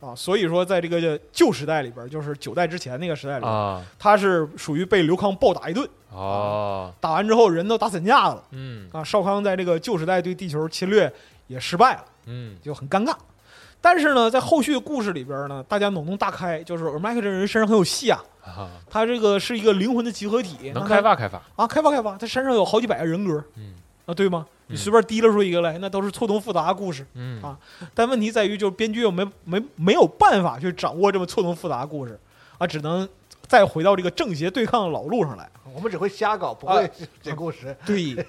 [0.00, 8.42] 啊，所以说在这个旧时代里边，就是九代之前那个时代里边，啊他是属于被刘康暴打一顿，哦，打完之后人都打散架了。
[8.50, 8.88] 嗯。
[8.92, 9.02] 啊。
[9.02, 11.12] 少康在这个旧时代对地球侵略
[11.46, 12.56] 也失败了，嗯。
[12.62, 13.14] 就很尴尬。
[13.80, 23.42] 但是呢，在后续的故事里边呢，大家脑洞大开，就是尔麦克这人身上很有戏啊，啊，他这个是一个灵魂的集合体，能开发开发，啊，开发开发，他身上有好几百个人格。
[23.56, 23.74] 嗯。
[24.06, 24.46] 啊，对吗？
[24.66, 27.06] 你嗯随便提溜出一个来，那都是错综复杂的故事。
[27.14, 27.42] 嗯。
[27.42, 27.58] 啊
[27.94, 32.18] 但问题在于，就是编剧又没没没有办法去掌握这么错综复杂的故事。
[32.58, 33.08] 啊，只能
[33.52, 35.46] 再回到这个正邪对抗的老路上来。
[35.74, 36.90] 我们只会瞎搞，不啊会
[37.20, 37.76] 讲故事。
[37.84, 38.26] 对，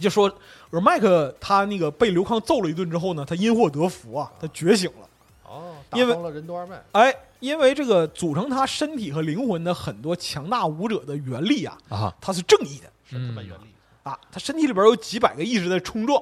[0.00, 0.28] 就说
[0.68, 5.08] 而麦克他那个被刘康揍了一顿之后呢，他因祸得福啊，他觉醒了。
[5.44, 6.82] 哦，打因为通了任督二脉。
[6.90, 13.72] 哎，因为这个组成他身体和灵魂的很多强大武者的原力啊，啊，他是正义的是这么嗯原力。
[14.02, 16.20] 啊，他身体里边有几百个意识在冲撞，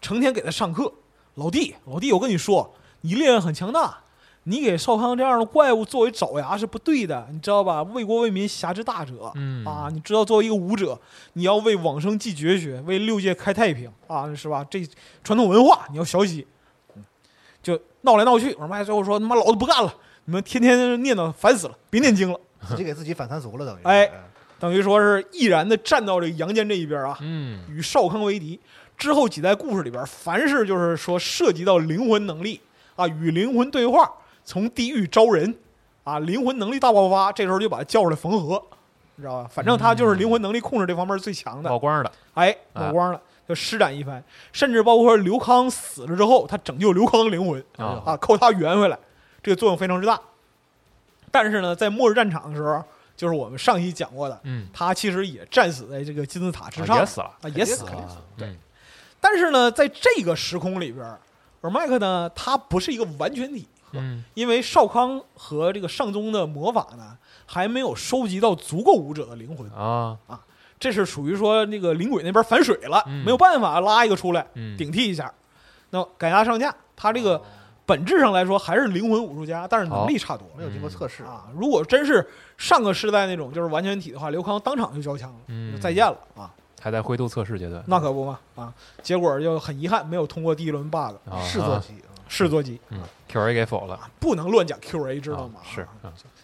[0.00, 0.92] 成天给他上课。
[1.34, 3.98] 老弟，老弟，我跟你说，你力量很强大，
[4.44, 7.82] 你给少康这样的怪物作为爪牙是不对的，你知道吧？
[7.82, 9.30] 为国为民，侠之大者。
[9.36, 10.98] 嗯啊，你知道，作为一个武者，
[11.34, 14.66] 你要为往生继绝学，为六界开太平啊，是吧？
[14.68, 14.86] 这
[15.22, 16.46] 传统文化你要学习。
[16.96, 17.04] 嗯
[17.62, 22.40] 就闹来闹去，尔麦最后说：“他妈老子不干了，你们天天念叨，烦死了，别念经了。
[22.66, 23.80] 自己给自己反三俗了，等于。
[23.84, 24.10] 哎，
[24.58, 28.58] 等于说是毅然的站到这个阳间这一边啊，嗯与少康为敌。
[28.98, 32.60] 之后几代故事里边，凡是就是说涉及到灵魂能力
[32.96, 34.12] 啊，与灵魂对话，
[34.44, 35.54] 从地狱招人。
[36.04, 38.60] 啊，灵魂能力大爆发，这时候就把他叫出来缝合，
[39.14, 39.48] 你知道吧？
[39.48, 41.70] 反正他就是灵魂能力控制这方面最强的。
[41.70, 44.20] 曝光的，哎，曝光了，就施展一番，
[44.50, 48.98] 甚至包括刘康死了之后，他拯救刘康的灵魂啊啊，靠他圆回来，
[49.44, 50.20] 这个作用非常之大。
[51.30, 52.82] 但是呢，在末日战场的时候，
[53.16, 57.92] 就是我们上期讲过的，嗯，他其实也战死在这个金字塔之上，啊也死了，啊，也死了。
[57.92, 58.52] 啊对，
[59.20, 61.06] 但是呢，在这个时空里边，
[61.60, 64.24] 尔麦克呢，他不是一个完全体，嗯。
[64.34, 67.16] 因为少康和这个上宗的魔法呢，
[67.46, 70.18] 还没有收集到足够武者的灵魂，啊，
[70.78, 73.24] 这是属于说那个灵鬼那边反水了，嗯。
[73.24, 75.32] 没有办法拉一个出来嗯，顶替一下。
[75.90, 77.40] 那赶鸭上架，他这个
[77.84, 80.54] 本质上来说还是灵魂武术家，但是能力差多了。
[80.56, 81.22] 没有经过测试。
[81.24, 81.46] 啊。
[81.54, 82.26] 如果真是
[82.56, 85.72] 上个世代那种就是完全体的话，刘康当场就交枪了，嗯。
[85.74, 86.50] 就再见了啊。
[86.80, 88.74] 还在灰度测试阶段，那可不嘛啊！
[89.04, 95.60] 结果就很遗憾，没有通过第一轮 bug，啊试作机啊试作机嗯，QA 给否了，不能乱讲 QA，知道吗？
[95.62, 95.86] 啊是，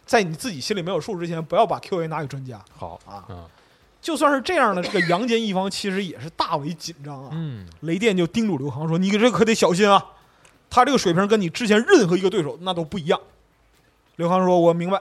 [0.04, 3.24] 在你自己心里没有数之前，不要把 QA 拿给专家好，啊。
[3.30, 3.44] 嗯
[4.00, 7.30] 就算是这样的，这个阳间一方其实也是大为紧张啊。
[7.32, 10.04] 嗯雷电就叮嘱刘康说：“你这可得小心啊，
[10.70, 13.18] 他这个水平跟你之前任何一个对手那都不一样。”
[14.16, 15.00] 刘康说：“我明白。”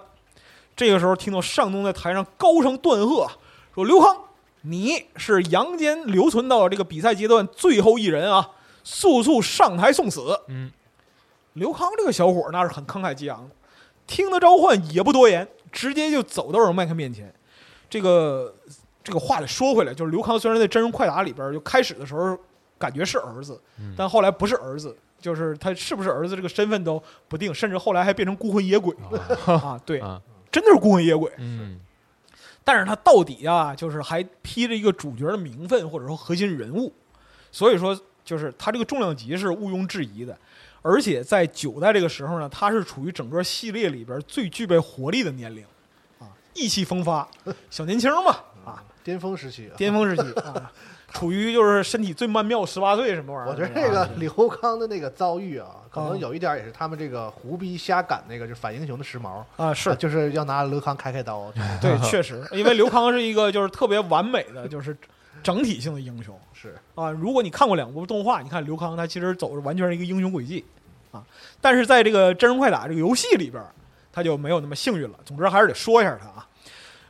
[0.75, 3.29] 这个时候听到尚东在台上高声断喝，
[3.75, 4.17] 说：“刘康，
[4.61, 8.49] 你是阳间留存到这个比赛阶段最后一人啊，
[8.83, 10.71] 速速上台送死。”嗯
[11.57, 13.55] 刘康这个小伙儿那是很慷慨激昂的，
[14.05, 17.33] 听得召唤也不多言，直接就走到了麦克面前。
[17.89, 18.53] 这个
[19.03, 22.37] 这个话得说回来，就是刘康虽然在真人快打里边儿就开始的时候
[22.77, 28.95] 感觉是儿子，嗯但后来不是儿子，就是他是不是儿子这个身份都不定，甚至后来还变成孤魂野鬼
[29.45, 29.79] 啊！
[29.85, 31.31] 对，啊真的是孤魂野鬼。
[31.37, 31.79] 嗯
[32.63, 36.91] 但是他到底啊，就是还披着一个主角的名分，或者说核心人物，
[37.49, 40.37] 所以说就是他这个重量级是毋庸置疑的。
[40.87, 45.65] 而且在九代这个时候呢，他是处于整个系列里边最具备活力的年龄，
[46.19, 47.27] 啊，意气风发，
[47.69, 49.75] 小年轻嘛，啊，巅峰时期啊。
[49.75, 50.71] 巅峰时期啊，
[51.11, 53.51] 处于就是身体最曼妙十八岁什么玩意儿。
[53.51, 54.09] 我觉得这个啊。
[54.17, 59.89] 刘康的那个遭遇啊，可啊能有一点也是他们这个胡逼瞎赶那个，就是反英雄的时髦，啊是。
[59.89, 61.51] 啊就是要拿刘康开开刀。
[61.81, 64.95] 对，确实，因为刘康是一个就是特别完美的，就是
[65.43, 66.37] 整体性的英雄。
[66.53, 66.75] 是。
[66.95, 70.65] 啊，如果你看过两部动画，你看刘康他其实走的完全是一个英雄轨迹
[71.11, 71.23] 啊，
[71.61, 73.63] 但是在这个真人快打这个游戏里边，
[74.11, 75.19] 他就没有那么幸运了。
[75.25, 76.47] 总之还是得说一下他啊，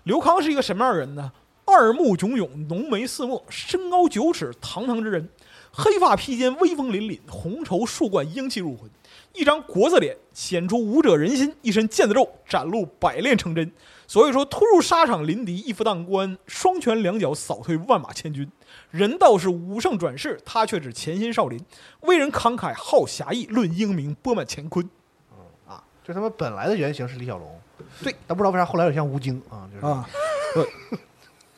[0.04, 1.32] 刘康是一个什么样的人呢？
[1.66, 5.28] 二目炯炯，浓眉似墨，身高九尺，堂堂之人，
[5.72, 8.90] 黑发披肩，威风凛凛，红绸束冠，英气入魂。
[9.38, 13.72] 一张国字脸显出武者人心，一身腱子肉展露百炼成真。
[14.08, 18.50] 所以说，突入沙场临敌，一夫当关，双拳两脚扫退万马千军。
[18.90, 21.64] 人道是武圣转世，他却只潜心少林，
[22.02, 24.90] 为人慷慨，好侠义，论英明，播满乾坤。
[25.68, 27.60] 啊就他们本来的原型是李小龙，
[28.02, 29.78] 对，但不知道为啥后来有点像吴京啊，就
[30.62, 30.68] 是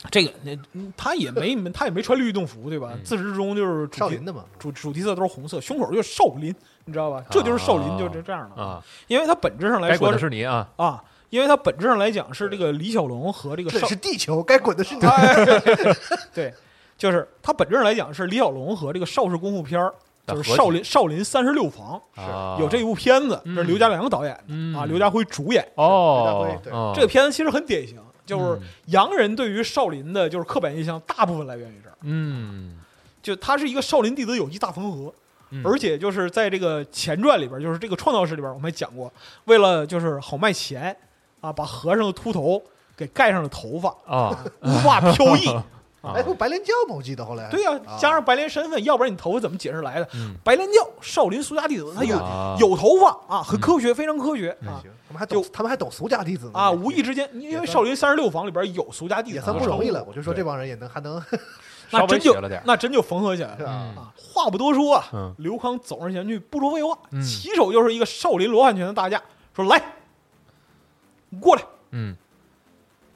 [0.10, 2.92] 这个那嗯他也没他也没穿绿运动服，对吧？
[2.94, 3.02] 嗯。
[3.04, 7.22] 自始至终就是主题少林的嘛，主主题色都是红色，胸口就是少林，你知道吧？
[7.30, 8.62] 这就是少林，就是这样的。
[8.62, 15.02] 啊，因为它本质上来该滚的说是是你啊，啊，因为它本质上来讲是这个李小龙和这个这少是地球，该滚的是你。
[15.06, 15.46] 哎
[16.34, 16.54] 对，
[16.98, 19.94] 就是它本质上来讲是李小龙和这个邵氏功夫片儿，
[20.26, 22.22] 就是少林少林三十六房是
[22.62, 24.74] 有这一部片子，嗯这是刘家良导演的嗯。
[24.74, 25.68] 啊，刘家辉主演。
[25.76, 26.24] 哦。
[26.24, 26.72] 刘家辉，对。
[26.72, 26.94] 哦。
[26.96, 27.98] 这个片子其实很典型，
[28.30, 32.78] 就是嗯洋人对于少林的就是刻板印象大部分来源于这儿，嗯，
[33.24, 35.14] 就它是一个少林弟子有机大缝合。
[35.52, 39.12] 嗯而且就是在这个前传里边，就是这个创造史里边，我们也讲过，
[39.46, 40.96] 为了就是好卖钱
[41.42, 42.62] 啊，把和尚的秃头
[42.96, 45.48] 给盖上了头发，啊无发飘逸。
[46.02, 46.96] 啊哎，不白莲教吗？
[46.96, 47.50] 我记得后来。
[47.50, 50.08] 对呀、啊加上白莲身份，要不然你头发怎么解释来的？
[50.16, 60.00] 嗯白莲教少林俗家弟子，他有啊有头发啊，很科学，非常科学啊，他们还懂，他们还懂俗家弟子呢啊，无意之间，因为少林三十六房里边有俗家弟子，也算不容易了。
[60.00, 61.22] 啊我就说这帮人也能还能
[61.92, 63.72] 那真就那真就缝合起来了是吧？
[63.74, 64.14] 嗯啊。
[64.16, 69.22] 话不多说啊，嗯刘康走上前去，不说废话，嗯起手就是一个少林罗汉拳的大架，
[69.56, 69.82] 说来，
[71.30, 71.64] 你过来。
[71.92, 72.16] 嗯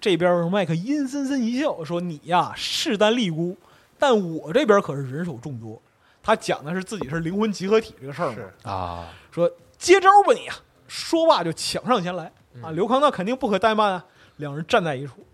[0.03, 3.55] 这边麦克阴森森一笑，说：“你呀势单力孤，
[3.97, 5.81] 但我这边可是人手众多。”
[6.21, 8.35] 他讲的是自己是灵魂集合体这个事儿嘛。
[8.35, 10.53] 是啊，说接招吧你呀！
[10.89, 12.25] 说罢就抢上前来
[12.61, 12.65] 啊！
[12.65, 15.25] 嗯刘康那肯定不可怠慢啊，两人站在一处。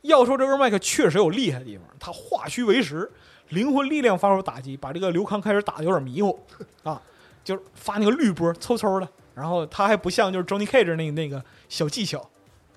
[0.00, 3.12] 要说这根麦克确实有厉害的地方，他化虚为实，
[3.50, 6.40] 灵魂力量发出打击，把这个刘康开始打的有点迷糊
[6.84, 7.02] 啊，
[7.44, 9.06] 就是发那个绿波，嗖嗖的。
[9.34, 12.26] 然后他还不像就是 Johnny Cage 那那个小技巧，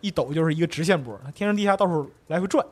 [0.02, 2.66] 一抖就是一个直线波，他天上地下到处来回转，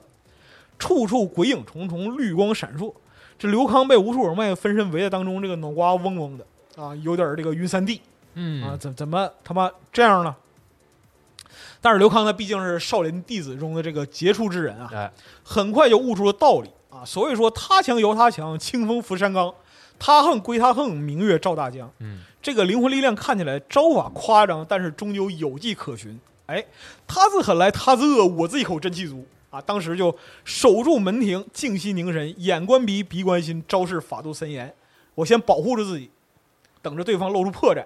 [0.79, 2.93] 处处鬼影重重，绿光闪烁。
[3.39, 6.45] 这刘康被无数耳麦分身围在当中，这个脑瓜嗡嗡的
[6.81, 8.01] 啊，有点这个晕三 D
[8.33, 10.35] 嗯啊，怎怎么他妈这样呢？
[11.79, 15.11] 但是刘康他毕竟是少林弟子中的这个杰出之人啊，哎，
[15.43, 17.05] 很快就悟出了道理啊。
[17.05, 19.53] 所以说他强由他强，清风拂山岗，
[19.99, 21.91] 他横归他横，明月照大江。
[21.99, 26.17] 嗯这个灵魂力量看起来招法夸张，但是终究有迹可循。
[26.47, 26.65] 哎，
[27.05, 29.61] 他自狠来，他自恶，我自一口真气足啊！
[29.61, 34.73] 当时就守住门庭，静息凝神，眼观鼻，鼻观心，招式法度森严。
[35.15, 36.09] 我先保护着自己，
[36.81, 37.83] 等着对方露出破绽。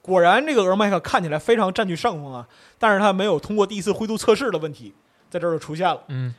[0.00, 4.92] 果然，这个俄麦克看起来非常占据上风啊，但是他没有通过第一次灰度测试的问题，
[5.30, 6.02] 在这儿就出现了。
[6.08, 6.34] 嗯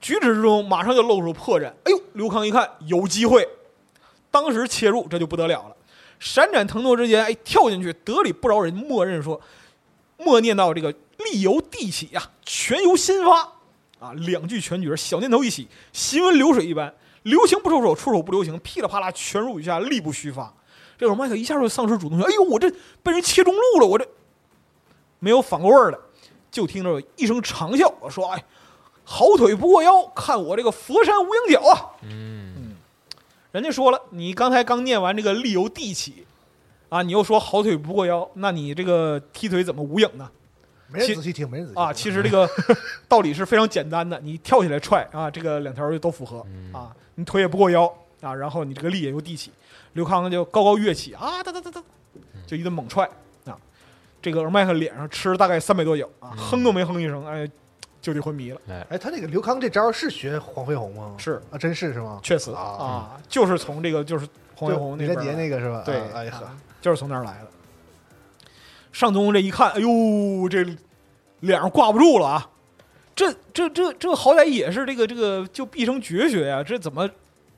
[0.00, 1.64] 举止之中马上就露出破绽。
[1.84, 3.48] 哎呦，刘康一看有机会，
[4.30, 5.76] 当时切入，这就不得了了。
[6.20, 9.40] 闪展腾挪之间，哎，跳进去，得理不饶人，默认说，
[10.18, 13.54] 默念到这个力由地起呀、拳由心发
[13.98, 20.52] 啊，两句全诀，小念头一起，行云流水一般，留情不收手，出手不留情，噼里啪啦，全入雨下，力不虚发。
[20.98, 22.70] 这会儿麦克一下就丧失主动权，哎呦，我这
[23.02, 24.06] 被人切中路了，我这
[25.18, 25.98] 没有反过味儿来，
[26.50, 28.44] 就听着一声长啸，我说，哎。
[29.10, 31.96] 好腿不过腰，看我这个佛山无影脚啊！
[32.02, 32.76] 嗯
[33.52, 36.26] 人家说了，你刚才刚念完这个力由地起，
[36.88, 40.28] 啊，你又说好腿不过腰，那你这个踢腿怎么无影呢？
[40.90, 42.48] 没人仔细听，没人仔细听啊，其实这个
[43.06, 47.84] 道理是非常简单的，你跳起来踹啊，这个两条就都符合啊，你腿也不过腰
[48.22, 49.52] 啊，然后你这个力也又递起，
[49.92, 51.82] 刘康就高高跃起啊，哒哒哒哒，
[52.46, 53.04] 就一顿猛踹
[53.44, 53.58] 啊，
[54.22, 57.46] 这个尔麦克脸上吃了大概三百多脚啊，哼都没哼一声，哎，
[58.00, 58.60] 就地昏迷了。
[58.70, 61.14] 哎，哎，他那个刘康这招是学黄飞鸿吗？
[61.18, 62.18] 是啊，真是是吗？
[62.22, 65.82] 确实啊啊，就是从这个就是黄飞鸿李连杰那边来那个是吧？
[65.84, 67.48] 对啊，哎呵啊，就是从那儿来的。
[68.92, 70.64] 上宗这一看，哎呦，这
[71.40, 72.50] 脸上挂不住了啊！
[73.14, 77.08] 这这这这好歹也是这个这个就毕生绝学呀、这怎么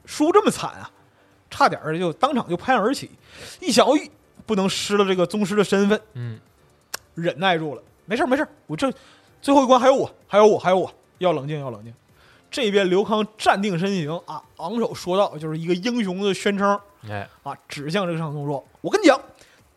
[0.04, 0.90] 输这么惨啊？
[1.50, 3.10] 差点儿就当场就拍案而起，
[3.60, 4.08] 一想，哎，
[4.46, 6.38] 不能失了这个宗师的身份，嗯
[7.14, 8.92] 忍耐住了，没事没事，我这
[9.42, 11.92] 最后一关还有我，还有我，还有我，要冷静要冷静。
[12.50, 16.78] 这边刘康站定身形啊，昂首说道，就是一个英雄的宣称。
[17.08, 19.20] 哎，啊，指向这个上宗说：“我跟你讲，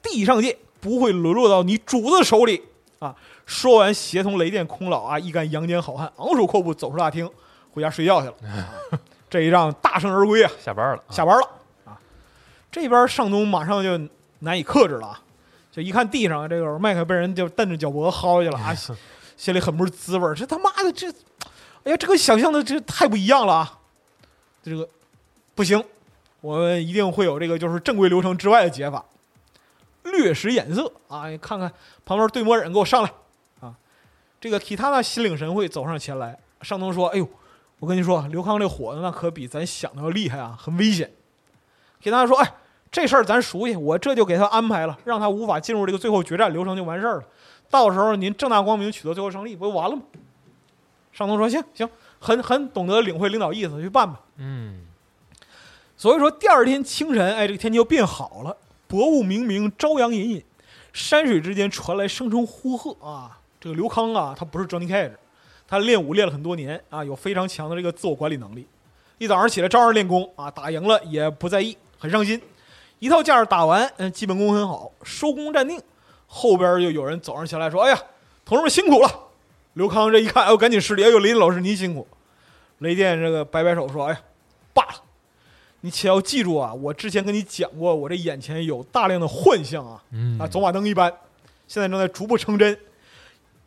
[0.01, 2.61] 地上界不会沦落到你主子手里
[2.99, 3.15] 啊！”
[3.45, 7.29] 说完，协同雷电空老啊，一干阳间好汉，昂首阔步走出大厅，
[7.71, 8.33] 回家睡觉去了。
[8.91, 8.99] 啊、
[9.29, 10.51] 这一仗大胜而归啊！
[10.59, 11.47] 下班了，下班了
[11.85, 11.99] 啊！
[12.71, 13.99] 这边上宗马上就
[14.39, 15.21] 难以克制了啊！
[15.71, 18.95] 就一看地上这个麦克被人就蹬着脚脖子薅下去了啊，心
[19.37, 20.35] 心里很不是滋味儿。
[20.35, 21.11] 这他妈的这，
[21.83, 23.79] 哎呀，这跟想象的这太不一样了啊！
[24.63, 24.87] 这个
[25.53, 25.83] 不行，
[26.39, 29.03] 我们一定会有这个就是正规流程之外的解法。
[30.03, 31.71] 略使眼色啊，你看看
[32.05, 33.11] 旁边对魔忍给我上来
[33.61, 33.73] 啊！
[34.39, 37.27] 这个体他那心领神会走上前来，尚东说：“哎呦，
[37.79, 41.11] 我跟你说，刘康这火呢，那可比咱想的要厉害啊，很危险。”
[41.99, 42.53] 给他说：“哎，
[42.91, 47.23] 这事儿咱熟悉，我这就给他安排了，让他无法进入这个最后决战流程就完事儿了。
[47.69, 50.01] 到时候您正大光明取得最后胜利，不就完了吗？”
[51.13, 51.87] 尚东说：“行行，
[52.19, 54.19] 很很懂得领会领导意思，去办吧。
[54.37, 54.81] 嗯
[55.95, 58.57] 所以说，第二天清晨，哎，这个天气又变好了，
[58.87, 60.43] 薄雾冥冥，朝阳隐隐，
[60.91, 63.39] 山水之间传来声声呼喝啊！
[63.61, 65.13] 这个刘康啊，他不是 Johnny Cage，
[65.65, 68.67] 他练武练了很多年啊，有非常强的这个自我管理能力。
[69.19, 72.41] 一早上起来照样练功啊，打赢了也不在意，很上心。
[72.99, 75.79] 一套架势打完，嗯，基本功很好，收工站定，
[76.27, 78.03] 后边就有人走上前来说：“哎呀，
[78.43, 79.09] 同志们辛苦了。”
[79.73, 82.07] 刘康这一看，哎呦，赶紧施礼，哎呦，雷电老师您辛苦。
[82.79, 84.19] 雷电这个摆摆手说：“哎呀，
[84.73, 84.95] 罢了。”
[85.81, 91.11] 你且要记住啊，我之前跟你讲过，我这眼前有大量的幻象啊，嗯啊，走马灯一般，
[91.67, 92.77] 现在正在逐步成真。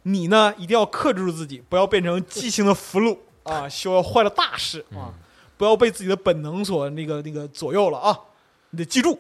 [0.03, 5.13] 你呢，一定要克制住自己，不要变成畸形的俘虏啊，休要坏了大事啊，
[5.57, 8.19] 不要被自己的本能所那个那个左右了啊，
[8.71, 9.19] 你得记住。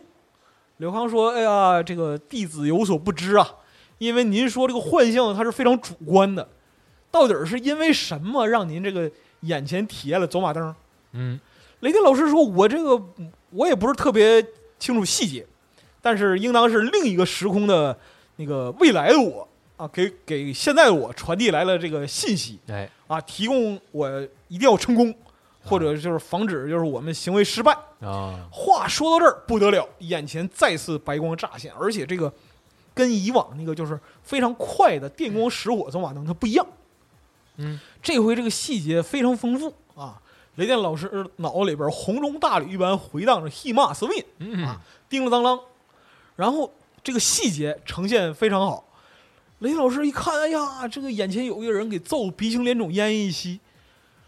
[0.76, 3.56] 刘康说：“哎呀，这个弟子有所不知啊，
[3.98, 6.48] 因为您说这个幻象它是非常主观的，
[7.10, 10.74] 到底是因为什么让您这个眼前体验了走马灯？”
[11.12, 11.38] 嗯
[11.80, 13.00] 雷电老师说：“我这个
[13.50, 14.44] 我也不是特别
[14.78, 15.46] 清楚细节，
[16.00, 17.96] 但是应当是另一个时空的
[18.36, 19.46] 那个未来的我
[19.76, 24.08] 啊，给给现在的我传递来了这个信息哎啊，提供我
[24.48, 25.14] 一定要成功，
[25.62, 27.76] 或者就是防止就是我们行为失败。
[28.00, 32.32] 啊话说到这儿不得了，眼前再次白光乍现，而且这个
[32.94, 36.66] 跟以往那个就是非常快的电光石火走马灯它不一样。
[37.56, 40.20] 嗯，这回这个细节非常丰富啊！
[40.56, 45.60] 雷电老师脑子里边红中大吕一般回荡着 “He must win”，嗯啊叮了当啷，
[46.34, 46.72] 然后
[47.04, 48.84] 这个细节呈现非常好。
[49.58, 53.60] 雷电老师一看，哎呀，这个眼前有一个人给揍鼻青脸肿、奄奄一息，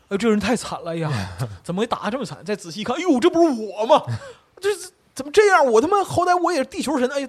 [0.09, 1.11] 哎，这人太惨了哎呀！
[1.65, 2.45] 怎么给打的这么惨？
[2.45, 4.03] 再仔细一看，哎呦，这不是我吗？
[4.61, 5.65] 这这怎么这样？
[5.67, 7.09] 我他妈好歹我也是地球神！
[7.11, 7.29] 哎呀，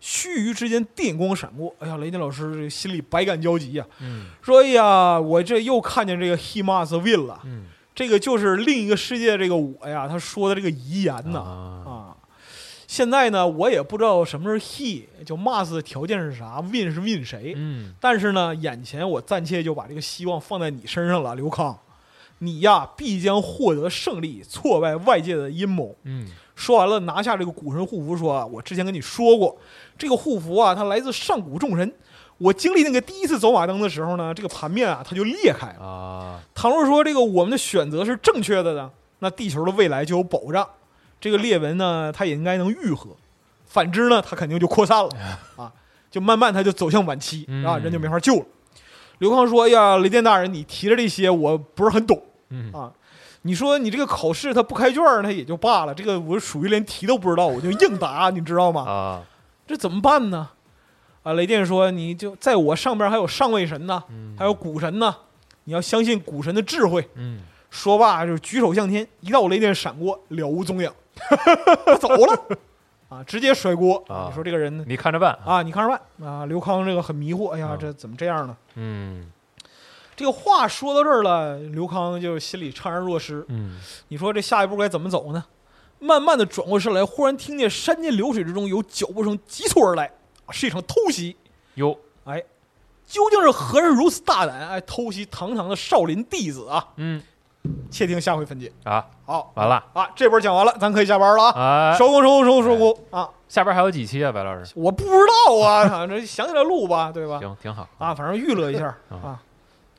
[0.00, 4.26] 须臾之间电光闪过，哎呀，雷电老师这心里百感交集呀、嗯。
[4.42, 7.66] 说：“哎呀，我这又看见这个 He must win 了，嗯。
[7.94, 11.38] 这个就是另一个世界这个我呀，他说的这个遗言呐。
[11.38, 11.84] 啊。
[11.86, 12.16] 啊。
[12.86, 17.52] 现在呢，我也不知道什么是 He，就 must 的条件是啥，win 是 win 谁。
[17.54, 17.92] 嗯。
[18.00, 21.78] 但是呢，眼前我暂且就把这个希望放在你身上了，刘康，
[22.38, 25.94] 你呀必将获得胜利，挫败外界的阴谋。
[26.04, 26.26] 嗯。
[26.56, 29.56] 说完了，拿下这个古神护符，说啊：“我之前跟你说过，
[30.00, 31.92] 这个护符啊，它来自上古众神。
[32.38, 35.84] 我经历那个第一次走马灯的时候呢，这个盘面啊，它就裂开了。
[35.86, 40.66] 啊倘若说这个我们的选择是正确的呢，那地球的未来就有保障。
[41.20, 43.10] 这个裂纹呢，它也应该能愈合；
[43.66, 45.10] 反之呢，它肯定就扩散了
[45.56, 45.70] 啊，
[46.10, 48.46] 就慢慢它就走向晚期嗯啊，人就没法救了。”
[49.20, 52.90] 刘康说：“哎呀，雷电大人，你提的这些我不是很懂。”嗯啊，
[53.42, 58.82] 你说你这个考试他不开卷儿，那也就罢了，这个我属于连题都不知道，我就硬答，你知道吗？
[58.90, 59.22] 啊
[59.70, 60.48] 这怎么办呢？
[61.22, 65.14] 啊，雷电说，你就在我上边还有上位神呢，嗯还有古神呢，
[65.62, 67.08] 你要相信古神的智慧。
[67.14, 70.90] 嗯说罢就举手向天，一道雷电闪过，了无踪影，
[72.00, 72.42] 走了，
[73.08, 74.02] 啊，直接甩锅。
[74.08, 76.46] 啊你说这个人你看着办啊，你看着办啊。
[76.46, 78.56] 刘康这个很迷惑，哎呀啊，这怎么这样呢？
[78.74, 79.30] 嗯
[80.16, 83.46] 这个话说到这儿了，刘康就心里怅然若失。
[83.46, 85.44] 嗯你说这下一步该怎么走呢？
[86.00, 90.06] 慢慢的转过身来，忽然听见山间流水之中有脚步声急促而来，
[90.46, 91.36] 啊是一场偷袭。
[91.74, 92.42] 哟哎，
[93.06, 96.88] 究竟是何人如此大胆，哎，偷袭堂堂的少林弟子啊？
[96.96, 97.22] 嗯
[97.90, 98.72] 且听下回分解。
[98.84, 101.92] 啊好完了啊，这波讲完了，咱可以下班了啊！
[101.92, 103.28] 哎收工，收工，收工，收工啊！
[103.48, 104.72] 下边还有几期啊，白老师？
[104.74, 107.38] 我不知道啊，反正想起来录吧，对吧？
[107.38, 109.38] 行挺好啊，反正娱乐一下啊，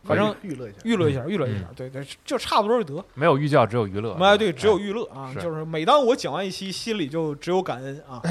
[0.04, 3.06] 反正娱乐一下，娱乐一下，娱乐一下，对对，就差不多就得。
[3.14, 4.14] 没有寓教，只有娱乐。
[4.20, 8.22] 哎，对，只有娱乐啊，就是每当我讲完一期，心里就只有感恩啊，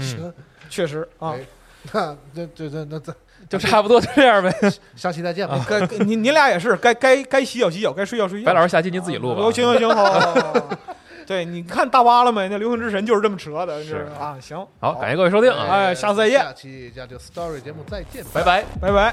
[0.00, 0.32] 行，
[0.70, 1.46] 确实啊哎，
[1.92, 3.14] 那这这这那这
[3.48, 4.54] 就差不多这样呗。
[4.96, 5.62] 下期再见吧。
[6.00, 8.46] 你你俩也是，该该该洗脚洗脚，该睡觉睡觉。
[8.46, 9.42] 白老师下期您自己录吧。
[9.42, 10.52] 哦行行行，好好好好。
[10.52, 10.78] 好
[11.26, 12.48] 对，你看大巴了没？
[12.48, 14.38] 那流行之神就是这么扯的，是啊。
[14.40, 18.64] 行，好，感谢各位收听啊，哎下次再见下期家就 Story 节目再见，拜拜。
[18.80, 19.12] 拜拜。